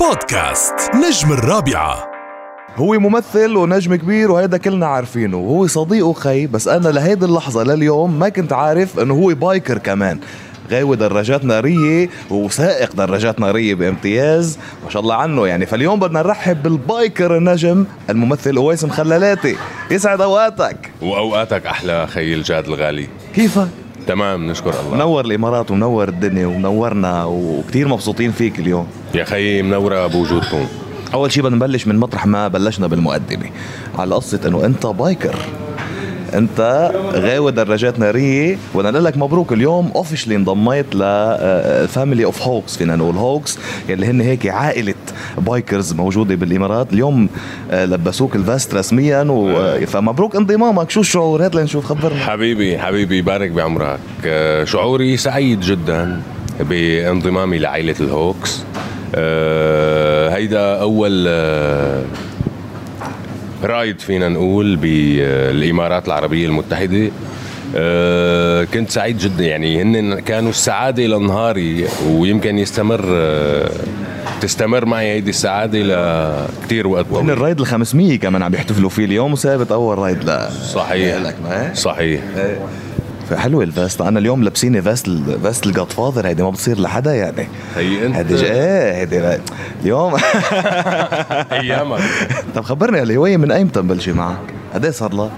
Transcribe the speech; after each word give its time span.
بودكاست 0.00 0.74
نجم 0.94 1.32
الرابعة. 1.32 2.10
هو 2.76 2.98
ممثل 2.98 3.56
ونجم 3.56 3.94
كبير 3.94 4.30
وهيدا 4.30 4.56
كلنا 4.56 4.86
عارفينه. 4.86 5.36
وهو 5.36 5.66
صديق 5.66 6.06
وخي 6.06 6.46
بس 6.46 6.68
أنا 6.68 6.88
لهيدي 6.88 7.24
اللحظة 7.24 7.62
لليوم 7.62 8.18
ما 8.18 8.28
كنت 8.28 8.52
عارف 8.52 8.98
إنه 8.98 9.14
هو 9.14 9.34
biker 9.34 9.78
كمان. 9.78 10.18
غاوي 10.70 10.96
دراجات 10.96 11.44
نارية 11.44 12.08
وسائق 12.30 12.92
دراجات 12.94 13.40
نارية 13.40 13.74
بامتياز 13.74 14.58
ما 14.84 14.90
شاء 14.90 15.02
الله 15.02 15.14
عنه 15.14 15.46
يعني. 15.46 15.66
فاليوم 15.66 16.00
بدنا 16.00 16.22
نرحب 16.22 16.62
بال 16.62 16.83
biker 16.83 17.36
النجم 17.36 17.84
الممثل 18.10 18.56
أويس 18.56 18.84
مخللاتي. 18.84 19.56
يسعد 19.90 20.20
أوقاتك. 20.20 20.90
وأوقاتك 21.02 21.66
أحلى 21.66 22.06
خي 22.06 22.34
الجاد 22.34 22.66
الغالي. 22.66 23.08
كيفك؟ 23.34 23.68
تمام 24.08 24.50
نشكر 24.50 24.80
الله. 24.80 24.94
منور 24.94 25.24
الإمارات 25.24 25.70
ومنور 25.70 26.08
الدنيا 26.08 26.46
ومنورنا 26.46 27.24
وكتير 27.24 27.88
مبسوطين 27.88 28.32
فيك 28.32 28.58
اليوم. 28.58 28.86
يا 29.14 29.24
خي 29.24 29.62
منورة 29.62 30.06
بوجودكم 30.06 30.66
أول 31.14 31.32
شيء 31.32 31.42
بدنا 31.42 31.56
نبلش 31.56 31.86
من 31.86 31.96
مطرح 31.96 32.26
ما 32.26 32.48
بلشنا 32.48 32.86
بالمقدمة 32.86 33.50
على 33.98 34.14
قصة 34.14 34.40
إنه 34.46 34.64
أنت 34.64 34.86
biker. 34.86 35.36
انت 36.34 36.90
غاوي 37.14 37.52
دراجات 37.52 37.98
نارية. 37.98 38.56
وأنا 38.74 38.88
أقول 38.88 39.04
لك 39.04 39.16
مبروك 39.16 39.52
اليوم 39.52 39.90
officially 39.94 40.36
انضميت 40.36 40.86
ل 40.94 41.13
family 41.13 42.24
of 42.24 42.42
Hawks 42.42 42.76
فينا 42.76 42.96
نقول 42.96 43.16
Hawks 43.16 43.58
يلي 43.88 44.06
هن 44.06 44.20
هيك 44.20 44.46
عائلة 44.46 44.94
bikers 45.38 45.92
موجودة 45.92 46.34
بالإمارات. 46.34 46.92
اليوم 46.92 47.28
آه، 47.70 47.84
لبسوك 47.84 48.36
ال 48.36 48.44
vest 48.44 48.74
رسميا 48.74 49.22
و... 49.22 49.50
آه، 49.50 49.84
فمبروك 49.84 50.36
انضمامك. 50.36 50.90
شو 50.90 51.00
الشعور؟ 51.00 51.44
هات 51.44 51.54
لنشوف 51.54 51.84
خبرنا. 51.84 52.20
حبيبي 52.20 52.78
حبيبي 52.78 53.22
بارك 53.22 53.50
بعمرك. 53.50 53.98
آه، 54.26 54.64
شعوري 54.64 55.16
سعيد 55.16 55.60
جدا 55.60 56.20
بانضمامي 56.60 57.58
لعائلة 57.58 57.94
الهوكس 58.00 58.62
هيدا 60.34 60.80
أول 60.80 61.28
رايد 63.62 64.00
فينا 64.00 64.28
نقول 64.28 64.76
بالإمارات 64.76 66.06
العربية 66.06 66.46
المتحدة 66.46 67.10
آه، 67.76 68.64
كنت 68.64 68.90
سعيد 68.90 69.18
جدا. 69.18 69.44
يعني 69.44 69.82
هن 69.82 70.20
كانوا 70.20 70.50
السعادة 70.50 71.02
لنهاري 71.06 71.84
ويمكن 72.06 72.58
يستمر 72.58 73.04
آه، 73.08 73.70
تستمر 74.40 74.84
معي 74.84 75.06
هيدي 75.12 75.30
السعادة 75.30 75.78
لكثير 75.78 76.86
وقت 76.86 77.06
طويل. 77.06 77.30
الرايد 77.30 77.60
ال 77.60 77.66
500 77.66 78.18
كمان 78.18 78.42
عم 78.42 78.54
يحتفلوا 78.54 78.90
فيه 78.90 79.04
اليوم 79.04 79.32
وثابت 79.32 79.72
أول 79.72 79.98
ride 79.98 80.24
لا 80.24 80.50
صحيح. 80.50 81.16
لك 81.16 81.34
ما 81.44 81.66
هيك؟ 81.66 81.74
حلوة 83.36 83.64
ال 83.64 83.71
vest 83.71 84.00
أنا 84.00 84.18
اليوم 84.18 84.44
لابسيني 84.44 84.82
vest 84.82 85.08
ال- 85.08 85.40
vest 85.42 85.66
ال 85.66 85.92
Godfather 85.92 86.26
هيدي 86.26 86.42
ما 86.42 86.50
بتصير 86.50 86.80
لحدا 86.80 87.14
يعني. 87.14 87.48
هي 87.76 88.06
أنت. 88.06 88.16
هيدي 88.16 88.34
إيه 88.44 88.96
هيدي 88.96 89.38
اليوم 89.82 90.14
ايامك 91.52 92.00
طب 92.54 92.64
خبرني 92.64 93.02
الهواية 93.02 93.36
من 93.36 93.52
أيمتى 93.52 93.80
مبلشه 93.80 94.12
معك؟ 94.12 94.38
قد 94.74 94.84
إيه 94.84 94.92
صار 94.92 95.14
لها؟ 95.14 95.30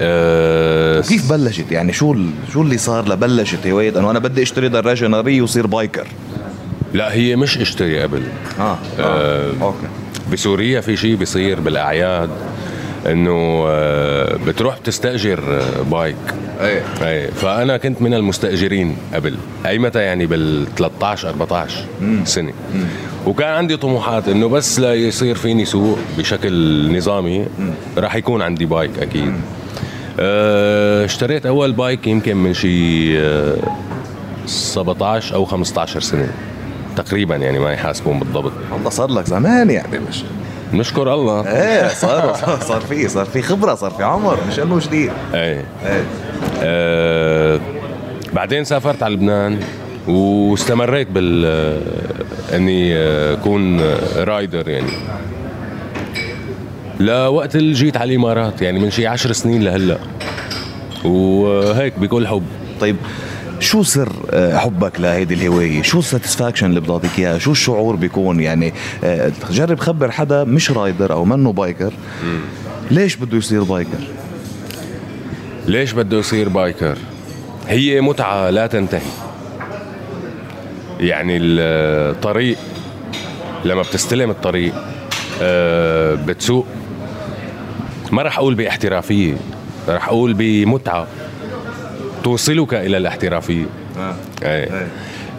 آه، 0.00 1.00
كيف 1.00 1.30
بلشت؟ 1.32 1.72
يعني 1.72 1.92
شو 1.92 2.16
شو 2.52 2.62
اللي 2.62 2.78
صار 2.78 3.08
لبلشت 3.08 3.66
هواية؟ 3.66 3.98
إنه 3.98 4.10
أنا 4.10 4.18
بدي 4.18 4.42
أشتري 4.42 4.68
دراجة 4.68 5.06
نارية 5.06 5.42
وصير 5.42 5.66
biker. 5.66 6.06
لا 6.94 7.12
هي 7.12 7.36
مش 7.36 7.58
اشتري 7.58 8.02
قبل. 8.02 8.22
آه, 8.60 8.78
آه. 8.98 9.52
okay. 9.62 9.86
بسوريا 10.32 10.80
في 10.80 10.96
شيء 10.96 11.16
بيصير 11.16 11.60
بالأعياد. 11.60 12.30
إنه 13.06 13.64
آه، 13.66 14.36
بتروح 14.46 14.78
بتستأجر 14.78 15.42
آه، 15.60 15.82
bike. 15.82 16.16
إيه 16.60 16.82
إيه 17.02 17.30
فأنا 17.30 17.76
كنت 17.76 18.02
من 18.02 18.14
المستأجرين 18.14 18.96
قبل. 19.14 19.34
أي 19.66 19.78
متى 19.78 19.98
يعني؟ 19.98 20.26
بال 20.26 20.66
13 20.76 21.28
14 21.28 21.84
سنة. 22.24 22.52
وكان 23.26 23.48
عندي 23.48 23.76
طموحات 23.76 24.28
إنه 24.28 24.48
بس 24.48 24.80
لا 24.80 24.94
يصير 24.94 25.34
فيني 25.34 25.64
سوق 25.64 25.98
بشكل 26.18 26.96
نظامي 26.96 27.46
راح 27.98 28.14
يكون 28.14 28.42
عندي 28.42 28.66
bike 28.66 28.98
أكيد. 28.98 29.32
أه 30.20 31.04
اشتريت 31.04 31.46
أول 31.46 31.72
bike 31.72 32.06
يمكن 32.06 32.36
من 32.36 32.54
شي 32.54 33.18
أه 33.20 33.56
17 34.46 35.34
أو 35.34 35.44
15 35.44 36.00
سنة 36.00 36.28
تقريبا 36.96 37.36
يعني 37.36 37.58
ما 37.58 37.72
يحاسبون 37.72 38.18
بالضبط. 38.18 38.52
والله 38.72 38.90
صار 38.90 39.10
لك 39.10 39.26
زمان 39.26 39.70
يعني 39.70 39.98
مش 40.08 40.22
نشكر 40.72 41.14
الله. 41.14 41.48
إيه 41.48 41.88
صار 41.88 42.34
صار 42.60 42.80
في 42.80 43.08
صار 43.08 43.24
في 43.26 43.42
خبرة 43.42 43.74
صار 43.74 43.90
في 43.90 44.02
عمر 44.02 44.38
مش 44.48 44.60
إنه 44.60 44.78
جديد. 44.78 45.10
إيه. 45.34 45.64
إيه. 45.86 46.04
آه 46.62 47.60
بعدين 48.32 48.64
سافرت 48.64 49.02
على 49.02 49.14
لبنان 49.14 49.60
واستمريت 50.08 51.10
بال 51.10 51.44
آه، 51.46 52.56
إني 52.56 52.96
آه، 52.96 53.34
أكون 53.34 53.80
آه، 53.80 54.24
رايدر 54.24 54.68
يعني. 54.68 54.90
لوقت 57.00 57.56
اللي 57.56 57.72
جيت 57.72 57.96
على 57.96 58.10
الامارات 58.10 58.62
يعني 58.62 58.78
من 58.78 58.90
شي 58.90 59.06
عشر 59.06 59.32
سنين 59.32 59.62
لهلأ. 59.62 59.98
وهيك 61.04 61.98
بكل 61.98 62.26
حب. 62.28 62.42
طيب 62.80 62.96
شو 63.60 63.82
سر 63.82 64.12
آه، 64.30 64.56
حبك 64.56 65.00
لهيدي 65.00 65.34
الهواية؟ 65.34 65.82
شو 65.82 65.98
ال 65.98 66.03
satisfaction 66.03 66.66
اللي 66.66 66.80
بتعطيك 66.80 67.18
اياه؟ 67.18 67.38
شو 67.38 67.52
الشعور 67.52 67.96
بيكون؟ 67.96 68.40
يعني 68.40 68.72
آه، 69.04 69.32
جرب 69.50 69.78
خبر 69.78 70.10
حدا 70.10 70.44
مش 70.44 70.70
rider 70.70 71.12
أو 71.12 71.24
منه 71.24 71.52
biker. 71.52 71.92
ليش 72.90 73.16
بده 73.16 73.36
يصير 73.38 73.62
biker؟ 73.62 73.98
ليش 75.66 75.92
بده 75.92 76.18
يصير 76.18 76.48
biker؟ 76.48 76.98
هي 77.68 78.00
متعة 78.00 78.50
لا 78.50 78.66
تنتهي. 78.66 79.00
يعني 81.00 81.38
الطريق 81.38 82.56
لما 83.64 83.82
بتستلم 83.82 84.30
الطريق 84.30 84.74
آه، 85.42 86.14
بتسوق. 86.14 86.66
ما 88.12 88.22
رح 88.22 88.38
أقول 88.38 88.54
بإحترافية 88.54 89.34
رح 89.88 90.08
أقول 90.08 90.34
بمتعة. 90.34 91.06
توصلك 92.24 92.74
إلى 92.74 92.96
الاحترافية 92.96 93.66
إيه 94.42 94.86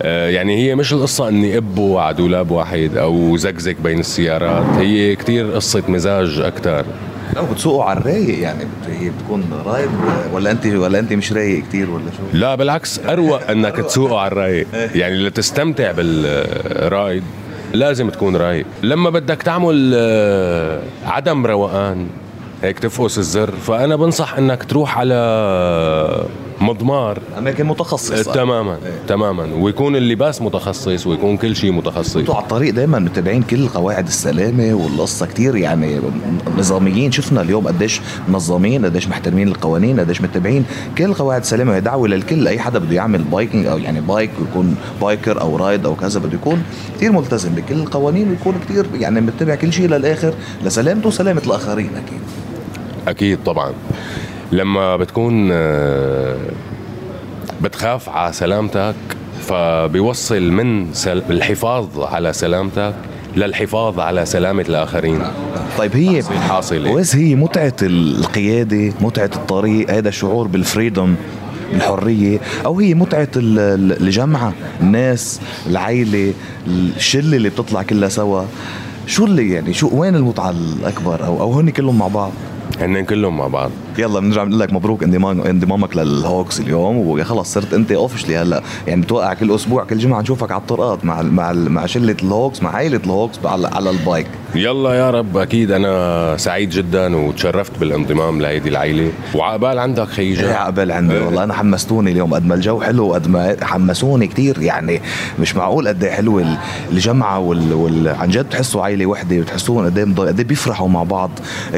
آه، 0.01 0.29
يعني 0.29 0.57
هي 0.57 0.75
مش 0.75 0.93
القصة 0.93 1.27
إني 1.27 1.57
ابو 1.57 1.97
على 1.97 2.15
دولاب 2.15 2.51
واحد 2.51 2.97
أو 2.97 3.37
زقزق 3.37 3.75
بين 3.83 3.99
السيارات. 3.99 4.63
هي 4.77 5.15
كتير 5.15 5.51
قصة 5.51 5.83
مزاج 5.87 6.39
أكثر 6.39 6.85
لا 7.35 7.41
بتسوقوا 7.41 7.83
على 7.83 7.99
الرايق 7.99 8.39
يعني. 8.39 8.63
هي 8.87 9.09
بتكون 9.09 9.43
رايد 9.65 9.89
ولا 10.33 10.51
أنت 10.51 10.65
ولا 10.65 10.99
أنت 10.99 11.13
مش 11.13 11.33
رايق 11.33 11.63
كثير 11.63 11.89
ولا 11.89 12.03
شو؟ 12.17 12.37
لا 12.37 12.55
بالعكس 12.55 12.99
أروق 12.99 13.41
إنك 13.51 13.75
تسوقه 13.75 14.19
على 14.19 14.27
الرايق. 14.31 14.67
يعني 14.95 15.15
لتستمتع 15.15 15.91
بالرايد 15.91 17.23
لازم 17.73 18.09
تكون 18.09 18.35
رايق. 18.35 18.65
لما 18.83 19.09
بدك 19.09 19.43
تعمل 19.43 19.91
آه، 19.95 20.81
عدم 21.05 21.45
روقان 21.45 22.07
هيك 22.63 22.79
تفقس 22.79 23.17
الزر. 23.17 23.51
فأنا 23.51 23.95
بنصح 23.95 24.37
إنك 24.37 24.63
تروح 24.63 24.97
على 24.97 25.15
مضمار. 26.61 27.19
أماكن 27.37 27.65
متخصصة. 27.65 28.33
تماما 28.33 28.77
تماما. 29.07 29.43
ويكون 29.55 29.95
اللباس 29.95 30.41
متخصص 30.41 31.07
ويكون 31.07 31.37
كل 31.37 31.55
شيء 31.55 31.71
متخصص. 31.71 32.17
أنتوا 32.17 32.35
على 32.35 32.43
الطريق 32.43 32.73
دائما 32.73 32.99
متابعين 32.99 33.43
كل 33.43 33.67
قواعد 33.67 34.07
السلامة 34.07 34.73
والقصة 34.73 35.25
كتير 35.25 35.55
يعني 35.55 35.99
نظاميين. 36.57 37.11
شفنا 37.11 37.41
اليوم 37.41 37.67
قديش 37.67 38.01
منظمين 38.27 38.85
قديش 38.85 39.07
محترمين 39.07 39.47
القوانين 39.47 39.99
قديش 39.99 40.21
متابعين 40.21 40.65
كل 40.97 41.13
قواعد 41.13 41.41
السلامة. 41.41 41.71
وهي 41.71 41.81
دعوه 41.81 42.07
للكل 42.07 42.47
أي 42.47 42.59
حدا 42.59 42.79
بده 42.79 42.95
يعمل 42.95 43.23
biking 43.23 43.65
أو 43.65 43.77
يعني 43.77 44.01
bike 44.01 44.31
ويكون 44.39 44.75
biker 45.01 45.41
أو 45.41 45.55
ride 45.55 45.85
أو 45.85 45.95
كذا 45.95 46.19
بده 46.19 46.33
يكون 46.33 46.63
كتير 46.97 47.11
ملتزم 47.11 47.49
بكل 47.49 47.75
القوانين 47.75 48.29
ويكون 48.29 48.59
كتير 48.65 48.85
يعني 48.99 49.21
متبع 49.21 49.55
كل 49.55 49.73
شيء 49.73 49.87
للآخر 49.87 50.33
لسلامته 50.63 51.07
وسلامة 51.07 51.41
الآخرين 51.47 51.89
أكيد. 51.95 52.19
أكيد 53.07 53.39
طبعا. 53.45 53.73
لما 54.51 54.97
بتكون 54.97 55.49
آه، 55.51 56.37
بتخاف 57.61 58.09
على 58.09 58.33
سلامتك 58.33 58.95
فبيوصل 59.41 60.41
من. 60.51 60.87
الحفاظ 61.07 61.99
على 61.99 62.33
سلامتك 62.33 62.93
للحفاظ 63.35 63.99
على 63.99 64.25
سلامة 64.25 64.65
الآخرين 64.69 65.21
طيب 65.77 65.95
هي 65.95 66.23
حاصل 66.23 66.85
إيه؟ 66.85 66.93
ويس 66.93 67.15
هي 67.15 67.35
متعة 67.35 67.73
القيادة 67.83 68.93
متعة 69.01 69.29
الطريق 69.35 69.91
هذا 69.91 70.09
الشعور 70.09 70.47
بالفريدم 70.47 71.15
الحرية 71.73 72.39
أو 72.65 72.79
هي 72.79 72.93
متعة 72.93 73.27
ال- 73.35 73.59
ال- 73.59 74.01
الجمعة 74.01 74.53
الناس 74.81 75.41
العيلة 75.67 76.33
الشلة 76.67 77.37
اللي 77.37 77.49
بتطلع 77.49 77.83
كلها 77.83 78.09
سوا 78.09 78.43
شو 79.07 79.25
اللي 79.25 79.49
يعني 79.51 79.73
شو 79.73 79.89
وين 79.93 80.15
المتعة 80.15 80.49
الأكبر 80.49 81.25
أو 81.25 81.41
أو 81.41 81.53
هن 81.59 81.69
كلهم 81.69 81.97
مع 81.97 82.07
بعض 82.07 82.31
هن 82.79 83.05
كلهم 83.05 83.37
مع 83.37 83.47
بعض 83.47 83.71
يلا 83.99 84.19
بنرجع 84.19 84.43
بنقول 84.43 84.59
لك 84.59 84.73
مبروك 84.73 85.03
انضمام 85.03 85.41
انضمامك 85.41 85.97
لل 85.97 86.15
Hawks 86.15 86.59
اليوم 86.59 86.97
وخلص 86.97 87.53
صرت 87.53 87.73
انت 87.73 87.91
officially 87.91 88.37
هلا. 88.37 88.61
يعني 88.87 89.01
بتوقع 89.01 89.33
كل 89.33 89.55
أسبوع 89.55 89.83
كل 89.83 89.97
جمعة 89.97 90.21
نشوفك 90.21 90.51
على 90.51 90.61
الطرقات 90.61 91.05
مع 91.05 91.21
مع 91.21 91.51
مع 91.53 91.85
شلة 91.85 92.15
ال 92.23 92.30
Hawks 92.30 92.63
مع 92.63 92.75
عائله 92.75 92.99
ال 93.05 93.11
Hawks 93.11 93.39
على, 93.45 93.67
على 93.67 93.89
ال 93.89 93.95
bike. 93.95 94.27
يلا 94.55 94.93
يا 94.93 95.11
رب 95.11 95.37
أكيد 95.37 95.71
أنا 95.71 96.37
سعيد 96.37 96.69
جدا 96.69 97.15
وتشرفت 97.17 97.79
بالانضمام 97.79 98.41
لهيدي 98.41 98.69
العائله 98.69 99.11
وعقبال 99.35 99.79
عندك 99.79 100.03
خي 100.07 100.30
جاد 100.30 100.45
إيه 100.49 100.53
عقبال 100.55 100.91
عندي 100.91 101.13
إيه. 101.13 101.25
والله. 101.25 101.43
أنا 101.43 101.53
حمستوني 101.53 102.11
اليوم 102.11 102.33
قد 102.33 102.45
ما 102.45 102.55
الجو 102.55 102.81
حلو 102.81 103.13
قد 103.13 103.27
ما 103.27 103.55
حمسوني 103.61 104.27
كثير 104.27 104.61
يعني 104.61 105.01
مش 105.39 105.55
معقول 105.55 105.87
قد 105.87 106.03
إيه 106.03 106.11
حلوة 106.11 106.41
ال- 106.41 106.57
الجمعة 106.91 107.39
وال, 107.39 107.73
وال... 107.73 108.07
عن 108.07 108.29
جد 108.29 108.45
بتحسوا 108.45 108.83
عائله 108.83 109.05
وحدة 109.05 109.39
بتحسوهم 109.39 109.85
قد 109.85 109.97
إيه 109.97 110.05
مض- 110.05 110.19
قد 110.27 110.39
إيه 110.39 110.47
بيفرحوا 110.47 110.87
مع 110.87 111.03
بعض. 111.03 111.31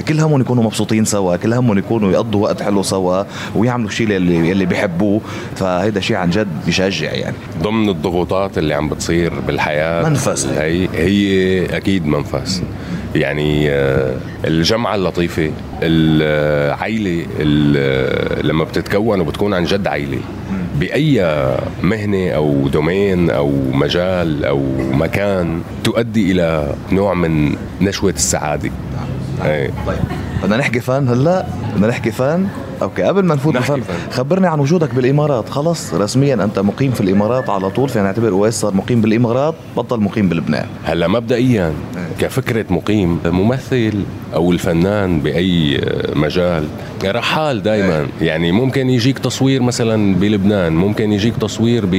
كل 0.08 0.20
همهم 0.20 0.42
يكونوا 0.42 0.64
مبسوطين 0.64 1.06
سوا 1.06 1.36
كل 1.36 1.54
همهم 1.54 1.78
يكونوا 1.78 2.11
يقضوا 2.12 2.44
وقت 2.44 2.62
حلو 2.62 2.84
سوا 2.84 3.24
ويعملوا 3.56 3.90
الشيء 3.90 4.08
اللي 4.18 4.52
اللي 4.52 4.66
بيحبوه. 4.66 5.22
فهيدا 5.56 6.00
شيء 6.00 6.16
عن 6.18 6.30
جد 6.30 6.48
بيشجع 6.66 7.12
يعني. 7.12 7.36
ضمن 7.63 7.90
الضغوطات 7.90 8.58
اللي 8.58 8.74
عم 8.74 8.90
بتصير 8.90 9.34
بالحياة 9.48 10.10
منفس. 10.10 10.46
هي 10.46 10.88
هي 10.94 11.66
أكيد 11.78 12.06
منفس. 12.08 12.62
يعني 13.16 13.69
آه، 13.69 14.16
الجمعة 14.46 14.96
اللطيفة 14.96 15.52
العيلة 15.84 17.25
ال- 17.40 18.48
لما 18.48 18.63
بتتكون 18.63 19.19
وبتكون 19.22 19.54
عن 19.54 19.63
جد 19.63 19.88
عيلة. 19.88 20.18
بأي 20.80 21.46
مهنة 21.84 22.30
أو 22.30 22.68
domaine 22.68 23.30
أو 23.30 23.52
مجال 23.74 24.46
أو 24.46 24.63
مكان 24.92 25.62
تؤدي 25.84 26.31
إلى 26.31 26.75
نوع 26.92 27.13
من 27.13 27.56
نشوة 27.81 28.12
السعادة. 28.12 28.72
إيه. 29.46 29.69
طيب. 29.88 29.98
بدنا 30.44 30.58
نحكي 30.58 30.80
فن 30.80 31.08
هلأ 31.08 31.46
بدنا 31.76 31.88
نحكي 31.88 32.12
فن. 32.12 32.48
okay 32.81 33.04
قبل 33.04 33.26
ما 33.26 33.36
نفوت 33.36 33.56
نحكي 33.56 33.72
بالفن 33.72 33.94
فن. 33.94 34.12
خبرني 34.12 34.48
عن 34.48 34.60
وجودك 34.60 34.96
بالإمارات. 34.96 35.50
خلص 35.50 35.94
رسميا 35.94 36.34
أنت 36.34 36.60
مقيم 36.60 36.92
في 36.92 37.02
الإمارات 37.02 37.50
على 37.50 37.70
طول 37.70 37.90
فينا 37.90 38.04
نعتبر 38.04 38.30
اويس 38.30 38.54
صار 38.54 38.74
مقيم 38.74 39.02
بالإمارات 39.02 39.56
بطل 39.78 40.00
مقيم 40.00 40.30
بلبنان. 40.30 40.66
هلأ 40.84 41.08
مبدئيا 41.08 41.74
كفكرة 42.20 42.66
مقيم 42.70 43.20
ممثل 43.26 44.04
أو 44.36 44.52
الفنان 44.52 45.20
بأي 45.20 45.82
مجال 46.16 46.68
رحال 47.06 47.64
دائما 47.64 48.08
يعني 48.22 48.52
ممكن 48.52 48.90
يجيك 48.90 49.20
تصوير 49.20 49.62
مثلا 49.62 50.16
بلبنان 50.16 50.74
ممكن 50.74 51.12
يجيك 51.12 51.38
تصوير 51.38 51.86
ب 51.86 51.96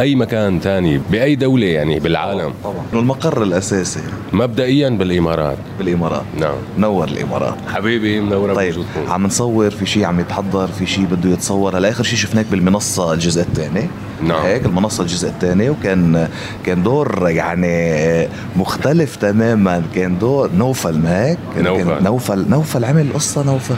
أي 0.00 0.14
مكان 0.14 0.60
تاني 0.60 1.00
بأي 1.10 1.34
دولة 1.34 1.66
يعني 1.66 1.98
بالعالم؟ 2.00 2.52
طبعا. 2.64 2.84
المقر 2.92 3.42
الأساسي. 3.42 4.00
مبدئيا 4.32 4.88
بالإمارات. 4.88 5.58
بالإمارات. 5.78 6.24
نعم. 6.38 6.54
نور 6.78 7.08
الإمارات. 7.08 7.54
حبيبي 7.68 8.20
منورة 8.20 8.54
طيب 8.54 8.74
بوجودكم. 8.74 9.12
عم 9.12 9.26
نصور 9.26 9.70
في 9.70 9.86
شيء 9.86 10.04
عم 10.04 10.20
يتحضر 10.20 10.66
في 10.66 10.86
شيء 10.86 11.04
بده 11.04 11.30
يتصور. 11.30 11.78
هلا 11.78 11.88
آخر 11.88 12.04
شيء 12.04 12.18
شفناك 12.18 12.46
بالمنصة 12.50 13.12
الجزء 13.12 13.42
الثاني. 13.42 13.88
نعم. 14.22 14.42
هيك 14.44 14.66
المنصة 14.66 15.02
الجزء 15.02 15.28
الثاني 15.28 15.70
وكان 15.70 16.28
كان 16.66 16.82
دور 16.82 17.28
يعني 17.28 18.28
مختلف 18.56 19.16
تماما. 19.16 19.82
كان 19.94 20.18
دور 20.18 20.50
نوفل 20.56 20.98
ما 20.98 21.24
هيك 21.26 21.38
نوفل. 21.58 22.02
نوفل 22.02 22.44
نوفل 22.48 22.84
عمل 22.84 23.12
قصة 23.14 23.42
نوفل. 23.42 23.76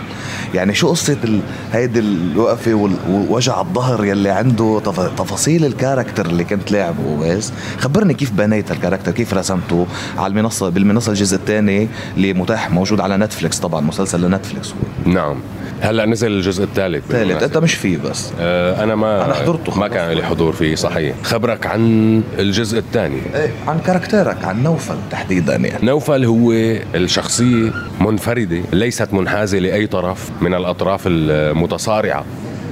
يعني 0.54 0.74
شو 0.74 0.90
قصة 0.90 1.16
ال... 1.24 1.40
هيدي 1.72 1.98
الوقفة 1.98 2.90
ووجع 3.08 3.60
الظهر 3.60 4.04
يلي 4.04 4.30
عنده 4.30 4.80
تف... 4.84 5.00
تفاصيل 5.00 5.64
ال 5.64 5.70
character 5.70 6.26
اللي 6.26 6.44
كنت 6.44 6.72
لاعبه 6.72 7.16
بس 7.20 7.52
خبرني 7.78 8.14
كيف 8.14 8.32
بنيت 8.32 8.70
ال 8.70 8.75
character 8.75 9.12
كيف 9.12 9.34
رسمته 9.34 9.86
على 10.18 10.30
المنصة 10.30 10.68
بالمنصة 10.68 11.12
الجزء 11.12 11.36
الثاني 11.36 11.88
اللي 12.16 12.32
متاح 12.32 12.70
موجود 12.70 13.00
على 13.00 13.16
Netflix 13.16 13.58
طبعا 13.58 13.80
مسلسل 13.80 14.20
ل 14.20 14.26
Netflix 14.26 14.68
هو. 14.68 15.12
نعم. 15.12 15.40
هلأ 15.80 16.06
نزل 16.06 16.32
الجزء 16.32 16.64
الثالث 16.64 17.04
ثالث. 17.04 17.12
بالمناسبة. 17.12 17.46
أنت 17.46 17.58
مش 17.58 17.74
فيه 17.74 17.98
بس. 17.98 18.32
آه، 18.40 18.84
أنا 18.84 18.94
ما 18.94 19.24
أنا 19.24 19.34
حضرته 19.34 19.78
ما. 19.78 19.88
كان 19.88 20.10
لي 20.10 20.22
حضور 20.32 20.52
فيه 20.52 20.74
صحيح 20.74 21.14
خبرك 21.22 21.66
عن 21.66 22.22
الجزء 22.38 22.78
الثاني. 22.78 23.20
إيه 23.34 23.50
عن 23.66 23.78
كاركترك 23.78 24.44
عن 24.44 24.62
نوفل 24.62 24.96
تحديدا 25.10 25.56
يعني. 25.56 25.86
نوفل 25.86 26.24
هو 26.24 26.52
الشخصية 26.94 27.70
منفردة 28.00 28.60
ليست 28.72 29.12
منحازة 29.12 29.58
لأي 29.58 29.86
طرف 29.86 30.30
من 30.40 30.54
الأطراف 30.54 31.02
المتصارعة 31.06 32.24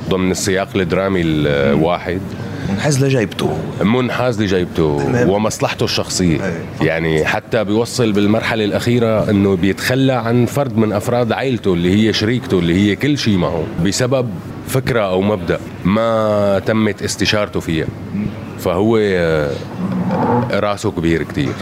ضمن 0.09 0.31
السياق 0.31 0.69
الدرامي 0.77 1.21
الواحد. 1.23 2.21
منحاز 2.71 3.05
لجيبته. 3.05 3.59
منحاز 3.83 4.43
لجيبته. 4.43 5.27
ومصلحته 5.29 5.85
الشخصية. 5.85 6.47
أي. 6.47 6.87
يعني 6.87 7.25
حتى 7.25 7.65
بيوصل 7.65 8.13
بالمرحلة 8.13 8.65
الأخيرة 8.65 9.31
أنه 9.31 9.57
بيتخلى 9.57 10.13
عن 10.13 10.47
فرد 10.47 10.77
من 10.77 10.93
أفراد 10.93 11.33
عائلته 11.33 11.75
اللي 11.75 12.09
هي 12.09 12.13
شريكته 12.13 12.59
اللي 12.59 12.75
هي 12.75 12.97
كل 12.97 13.19
شيء 13.19 13.37
معه. 13.37 13.65
بسبب 13.85 14.29
فكرة 14.69 15.01
أو 15.01 15.21
مبدأ 15.23 15.59
ما 15.85 16.59
تمت 16.67 17.03
استشارته 17.03 17.61
فيها 17.61 17.87
فهو 18.59 18.97
آه، 19.01 19.51
راسه 20.51 20.91
كبير 20.91 21.23
كتير. 21.23 21.53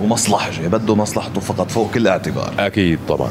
ومصلحجي 0.00 0.68
بده 0.68 0.94
مصلحته 0.94 1.40
فقط 1.40 1.70
فوق 1.70 1.90
كل 1.90 2.08
اعتبار. 2.08 2.52
أكيد 2.58 2.98
طبعا. 3.08 3.30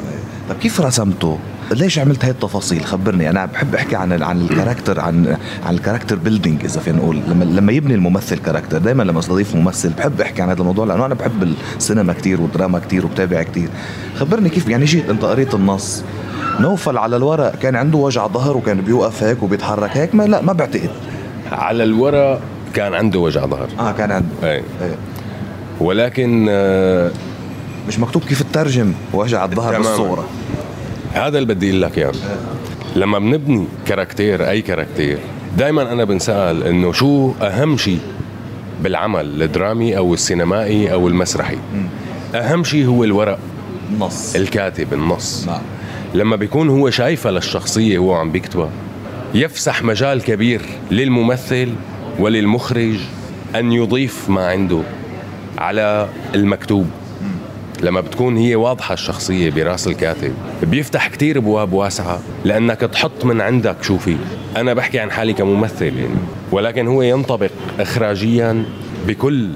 طب 0.50 0.56
كيف 0.56 0.82
رسمته؟ 0.82 1.40
ليش 1.72 2.00
عملت 2.00 2.26
هاي 2.26 2.32
التفاصيل؟ 2.32 2.86
خبرني 2.86 3.30
أنا 3.30 3.46
بحب 3.46 3.76
أحكي 3.76 3.96
عن 3.96 4.24
عن 4.24 4.42
ال 4.42 4.48
character 4.48 5.00
عن 5.00 5.38
عن 5.66 5.74
ال 5.74 5.78
character 5.78 6.16
building 6.16 6.64
إذا 6.66 6.80
فينا 6.80 6.98
نقول. 6.98 7.22
لما 7.28 7.44
لما 7.44 7.72
يبني 7.72 7.96
الممثل 7.96 8.38
character 8.38 8.78
دائما 8.78 9.04
لما 9.04 9.20
أستضيف 9.20 9.56
ممثل 9.56 9.90
بحب 9.90 10.22
أحكي 10.22 10.42
عن 10.42 10.50
هذا 10.50 10.60
الموضوع 10.62 10.86
لأنه 10.86 11.06
أنا 11.06 11.14
بحب 11.14 11.54
السينما 11.78 12.14
كتير 12.14 12.42
والدراما 12.42 12.80
كتير 12.80 13.06
وبتابع 13.06 13.44
كتير. 13.44 13.70
خبرني 14.16 14.50
كيف 14.50 14.70
يعني 14.70 14.86
جيت 14.86 15.10
أنت 15.10 15.26
قريت 15.26 15.54
النص 15.54 16.04
نوفل 16.60 16.98
على 16.98 17.16
الورق. 17.16 17.56
كان 17.56 17.76
عنده 17.76 17.98
وجع 17.98 18.28
ظهر 18.28 18.58
وكان 18.58 18.82
بيوقف 18.82 19.24
هيك 19.24 19.44
وبيتحرك 19.44 19.98
هيك 19.98 20.16
ما 20.16 20.24
لا 20.24 20.42
ما 20.42 20.54
بعتقد. 20.54 20.90
على 21.52 21.84
الورق 21.84 22.42
كان 22.74 22.94
عنده 22.94 23.20
وجع 23.20 23.46
ظهر. 23.46 23.68
آه 23.80 23.92
كان 23.92 24.12
عنده. 24.12 24.28
أي. 24.44 24.50
إيه. 24.50 24.64
ولكن 25.80 26.48
آه، 26.50 27.12
مش 27.88 28.00
مكتوب 28.00 28.24
كيف 28.24 28.44
تترجم 28.44 28.94
وجع 29.14 29.46
الظهر 29.46 29.74
تماماً. 29.74 29.90
بالصورة. 29.90 30.26
هذا 31.14 31.38
اللي 31.38 31.54
بدي 31.54 31.70
أقول 31.70 31.82
لك 31.82 31.98
اياه 31.98 32.12
لما 32.96 33.20
بنبني 33.20 33.66
كاركتير 33.86 34.50
أي 34.50 34.62
كاركتير 34.62 35.20
دائما 35.58 35.82
أنا 35.94 36.04
بنسأل 36.04 36.64
إنه 36.64 36.92
شو 36.92 37.32
أهم 37.42 37.78
شيء 37.78 38.00
بالعمل 38.84 39.44
الدرامي 39.44 39.98
أو 39.98 40.14
السينمائي 40.14 40.94
أو 40.94 41.08
المسرحي؟ 41.08 41.58
أهم 42.36 42.64
شيء 42.64 42.86
هو 42.86 43.04
الورق. 43.04 43.40
النص. 43.92 44.36
الكاتب 44.36 44.94
النص. 44.94 45.48
نعم. 45.48 45.62
لما 46.14 46.36
بيكون 46.36 46.70
هو 46.70 46.90
شايفها 46.90 47.32
للشخصية 47.32 47.98
هو 47.98 48.14
عم 48.14 48.32
بيكتبها. 48.32 48.70
يفسح 49.34 49.84
مجال 49.84 50.24
كبير 50.24 50.62
للممثل 50.92 51.70
وللمخرج 52.20 52.96
أن 53.56 53.72
يضيف 53.72 54.30
ما 54.30 54.48
عنده 54.48 54.82
على 55.58 56.10
المكتوب. 56.36 56.88
لما 57.82 58.02
بتكون 58.02 58.38
هي 58.38 58.56
واضحة 58.56 58.94
الشخصية 58.94 59.52
براس 59.52 59.88
الكاتب 59.88 60.34
بيفتح 60.64 61.08
كتير 61.08 61.38
أبواب 61.38 61.74
واسعة 61.74 62.20
لأنك 62.46 62.80
تحط 62.80 63.26
من 63.26 63.42
عندك 63.42 63.76
شو 63.82 63.98
في 63.98 64.18
أنا 64.58 64.74
بحكي 64.74 65.00
عن 65.00 65.12
حالي 65.12 65.34
كممثل 65.34 65.86
يعني 65.98 66.16
ولكن 66.52 66.88
هو 66.88 67.02
ينطبق 67.02 67.50
اخراجيا 67.80 68.66
بكل 69.08 69.50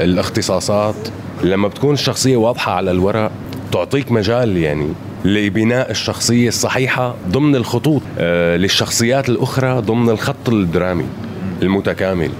الاختصاصات. 0.00 1.08
لما 1.42 1.68
بتكون 1.68 1.94
الشخصية 1.94 2.36
واضحة 2.36 2.72
على 2.72 2.90
الورق 2.90 3.30
تعطيك 3.72 4.12
مجال 4.12 4.56
يعني 4.56 4.88
لبناء 5.24 5.90
الشخصية 5.90 6.48
الصحيحة 6.48 7.14
ضمن 7.28 7.56
الخطوط 7.56 8.02
آه 8.18 8.56
للشخصيات 8.56 9.28
الأخرى 9.28 9.80
ضمن 9.80 10.10
الخط 10.10 10.48
الدرامي 10.48 11.04
المتكامل. 11.62 12.30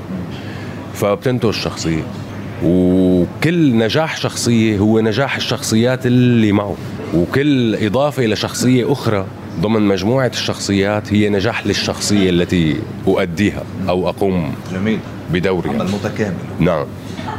فبتنتج 0.95 1.49
الشخصية. 1.49 2.03
وكل 2.65 3.77
نجاح 3.79 4.17
شخصية 4.17 4.79
هو 4.79 5.01
نجاح 5.01 5.37
الشخصيات 5.37 6.07
اللي 6.07 6.53
معه. 6.53 6.77
وكل 7.15 7.75
إضافة 7.75 8.27
لشخصية 8.27 8.93
أخرى 8.93 9.27
ضمن 9.61 9.83
مجموعة 9.83 10.31
الشخصيات 10.35 11.13
هي 11.13 11.29
نجاح 11.29 11.67
للشخصية 11.67 12.31
التي 12.31 12.77
أؤديها 13.07 13.63
أو 13.89 14.09
أقوم 14.09 14.55
جميل. 14.73 14.99
بدورها. 15.33 15.71
عمل 15.71 15.89
متكامل. 15.91 16.35
نعم. 16.59 16.87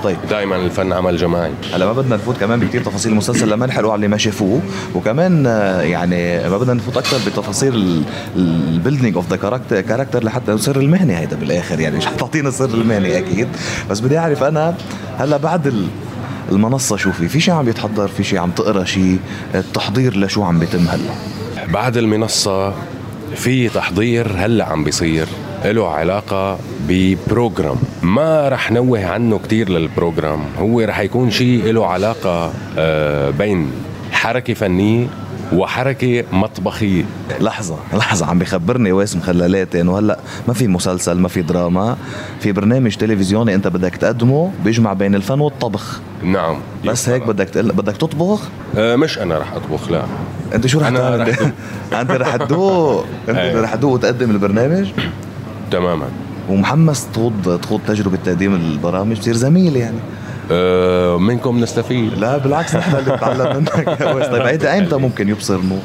طيب. 0.03 0.17
دائما 0.29 0.55
الفن 0.55 0.93
عمل 0.93 1.17
جماعي. 1.17 1.51
هلا 1.73 1.85
ما 1.85 1.93
بدنا 1.93 2.15
نفوت 2.15 2.37
كمان 2.37 2.59
بكثير 2.59 2.83
تفاصيل 2.83 3.11
المسلسل 3.11 3.49
لما 3.49 3.65
نحرقوا 3.65 3.91
على 3.91 3.95
اللي 3.95 4.07
ما 4.07 4.17
شافوه. 4.17 4.61
وكمان 4.95 5.47
آه، 5.47 5.81
يعني 5.81 6.49
ما 6.49 6.57
بدنا 6.57 6.73
نفوت 6.73 6.97
أكثر 6.97 7.17
بتفاصيل 7.29 8.03
ال 8.35 8.44
building 8.44 9.15
of 9.15 9.29
the 9.29 9.35
character 9.81 10.23
لحتى 10.23 10.57
سر 10.57 10.79
المهني 10.79 11.17
هيدا 11.17 11.35
بالآخر. 11.35 11.79
يعني 11.79 11.97
مش 11.97 12.05
حتعطينا 12.05 12.51
سر 12.51 12.73
المهني 12.73 13.17
أكيد. 13.17 13.47
بس 13.89 13.99
بدي 13.99 14.17
أعرف 14.17 14.43
أنا 14.43 14.75
هلا 15.17 15.37
بعد 15.37 15.67
ال 15.67 15.87
المنصة 16.51 16.95
شو 16.97 17.11
في؟ 17.11 17.27
في 17.27 17.39
شيء 17.39 17.53
عم 17.53 17.69
يتحضر، 17.69 18.07
في 18.07 18.23
شيء 18.23 18.39
عم 18.39 18.51
تقرأ 18.51 18.83
شيء، 18.83 19.19
التحضير 19.55 20.17
لشو 20.17 20.43
عم 20.43 20.59
بيتم 20.59 20.87
هلا؟ 20.87 21.30
بعد 21.73 21.97
المنصة 21.97 22.73
في 23.35 23.69
تحضير 23.69 24.31
هلا 24.37 24.65
عم 24.65 24.83
بيصير 24.83 25.27
له 25.65 25.89
علاقة 25.89 26.59
ب 26.88 26.97
program. 26.97 27.77
ما 28.03 28.49
رح 28.49 28.71
نوه 28.71 29.05
عنه 29.05 29.39
كتير 29.39 29.69
لل 29.69 29.83
program. 29.83 30.39
هو 30.59 30.81
رح 30.81 30.99
يكون 30.99 31.31
شيء 31.31 31.71
له 31.71 31.85
علاقة 31.87 32.53
آه، 32.77 33.29
بين 33.29 33.71
حركة 34.11 34.53
فنية 34.53 35.07
وحركة 35.53 36.24
مطبخية. 36.31 37.03
لحظة 37.41 37.75
لحظة 37.93 38.25
عم 38.25 38.39
بخبرني 38.39 38.91
واسم 38.91 39.20
خلالاتي 39.20 39.81
إنه 39.81 40.00
هلأ 40.00 40.20
ما 40.48 40.53
في 40.53 40.67
مسلسل 40.67 41.20
ما 41.20 41.27
في 41.27 41.41
دراما 41.41 41.98
في 42.39 42.51
برنامج 42.51 42.96
تلفزيوني 42.96 43.55
أنت 43.55 43.67
بدك 43.67 43.96
تقدمه 43.96 44.51
بيجمع 44.63 44.93
بين 44.93 45.15
الفن 45.15 45.39
والطبخ. 45.39 46.00
نعم. 46.24 46.58
بس 46.86 47.10
هيك 47.10 47.27
بدك 47.27 47.50
تقل 47.50 47.72
بدك 47.72 47.98
تطبخ؟ 47.98 48.41
آه 48.77 48.96
مش 48.96 49.20
أنا 49.20 49.38
رح 49.38 49.53
أطبخ 49.53 49.91
لا. 49.91 50.03
أنت 50.55 50.67
شو 50.67 50.79
رح 50.79 50.88
أنا 50.88 51.25
تعمل. 51.25 51.51
أنت 52.01 52.12
رح 52.12 52.36
تدوق. 52.36 53.05
أنت 53.29 53.55
رح 53.55 53.75
تدوق 53.75 53.93
وتقدم 53.93 54.31
البرنامج؟ 54.31 54.88
تماما. 55.72 56.05
ومحمس 56.50 57.08
تخوض 57.13 57.60
تخوض 57.62 57.81
تجربة 57.88 58.17
تقديم 58.25 58.55
البرامج 58.55 59.17
تصير 59.17 59.36
زميل 59.36 59.75
يعني. 59.75 59.98
منكم 61.19 61.60
نستفيد. 61.60 62.13
لا 62.17 62.38
بالعكس 62.38 62.75
نحن 62.75 62.95
اللي 62.95 63.12
بنتعلم 63.12 63.57
منك. 63.57 64.03
طيب 64.31 64.41
هيدا 64.41 64.74
ايمتى 64.74 64.95
ممكن 64.95 65.29
يبصر 65.29 65.62
نور؟ 65.62 65.79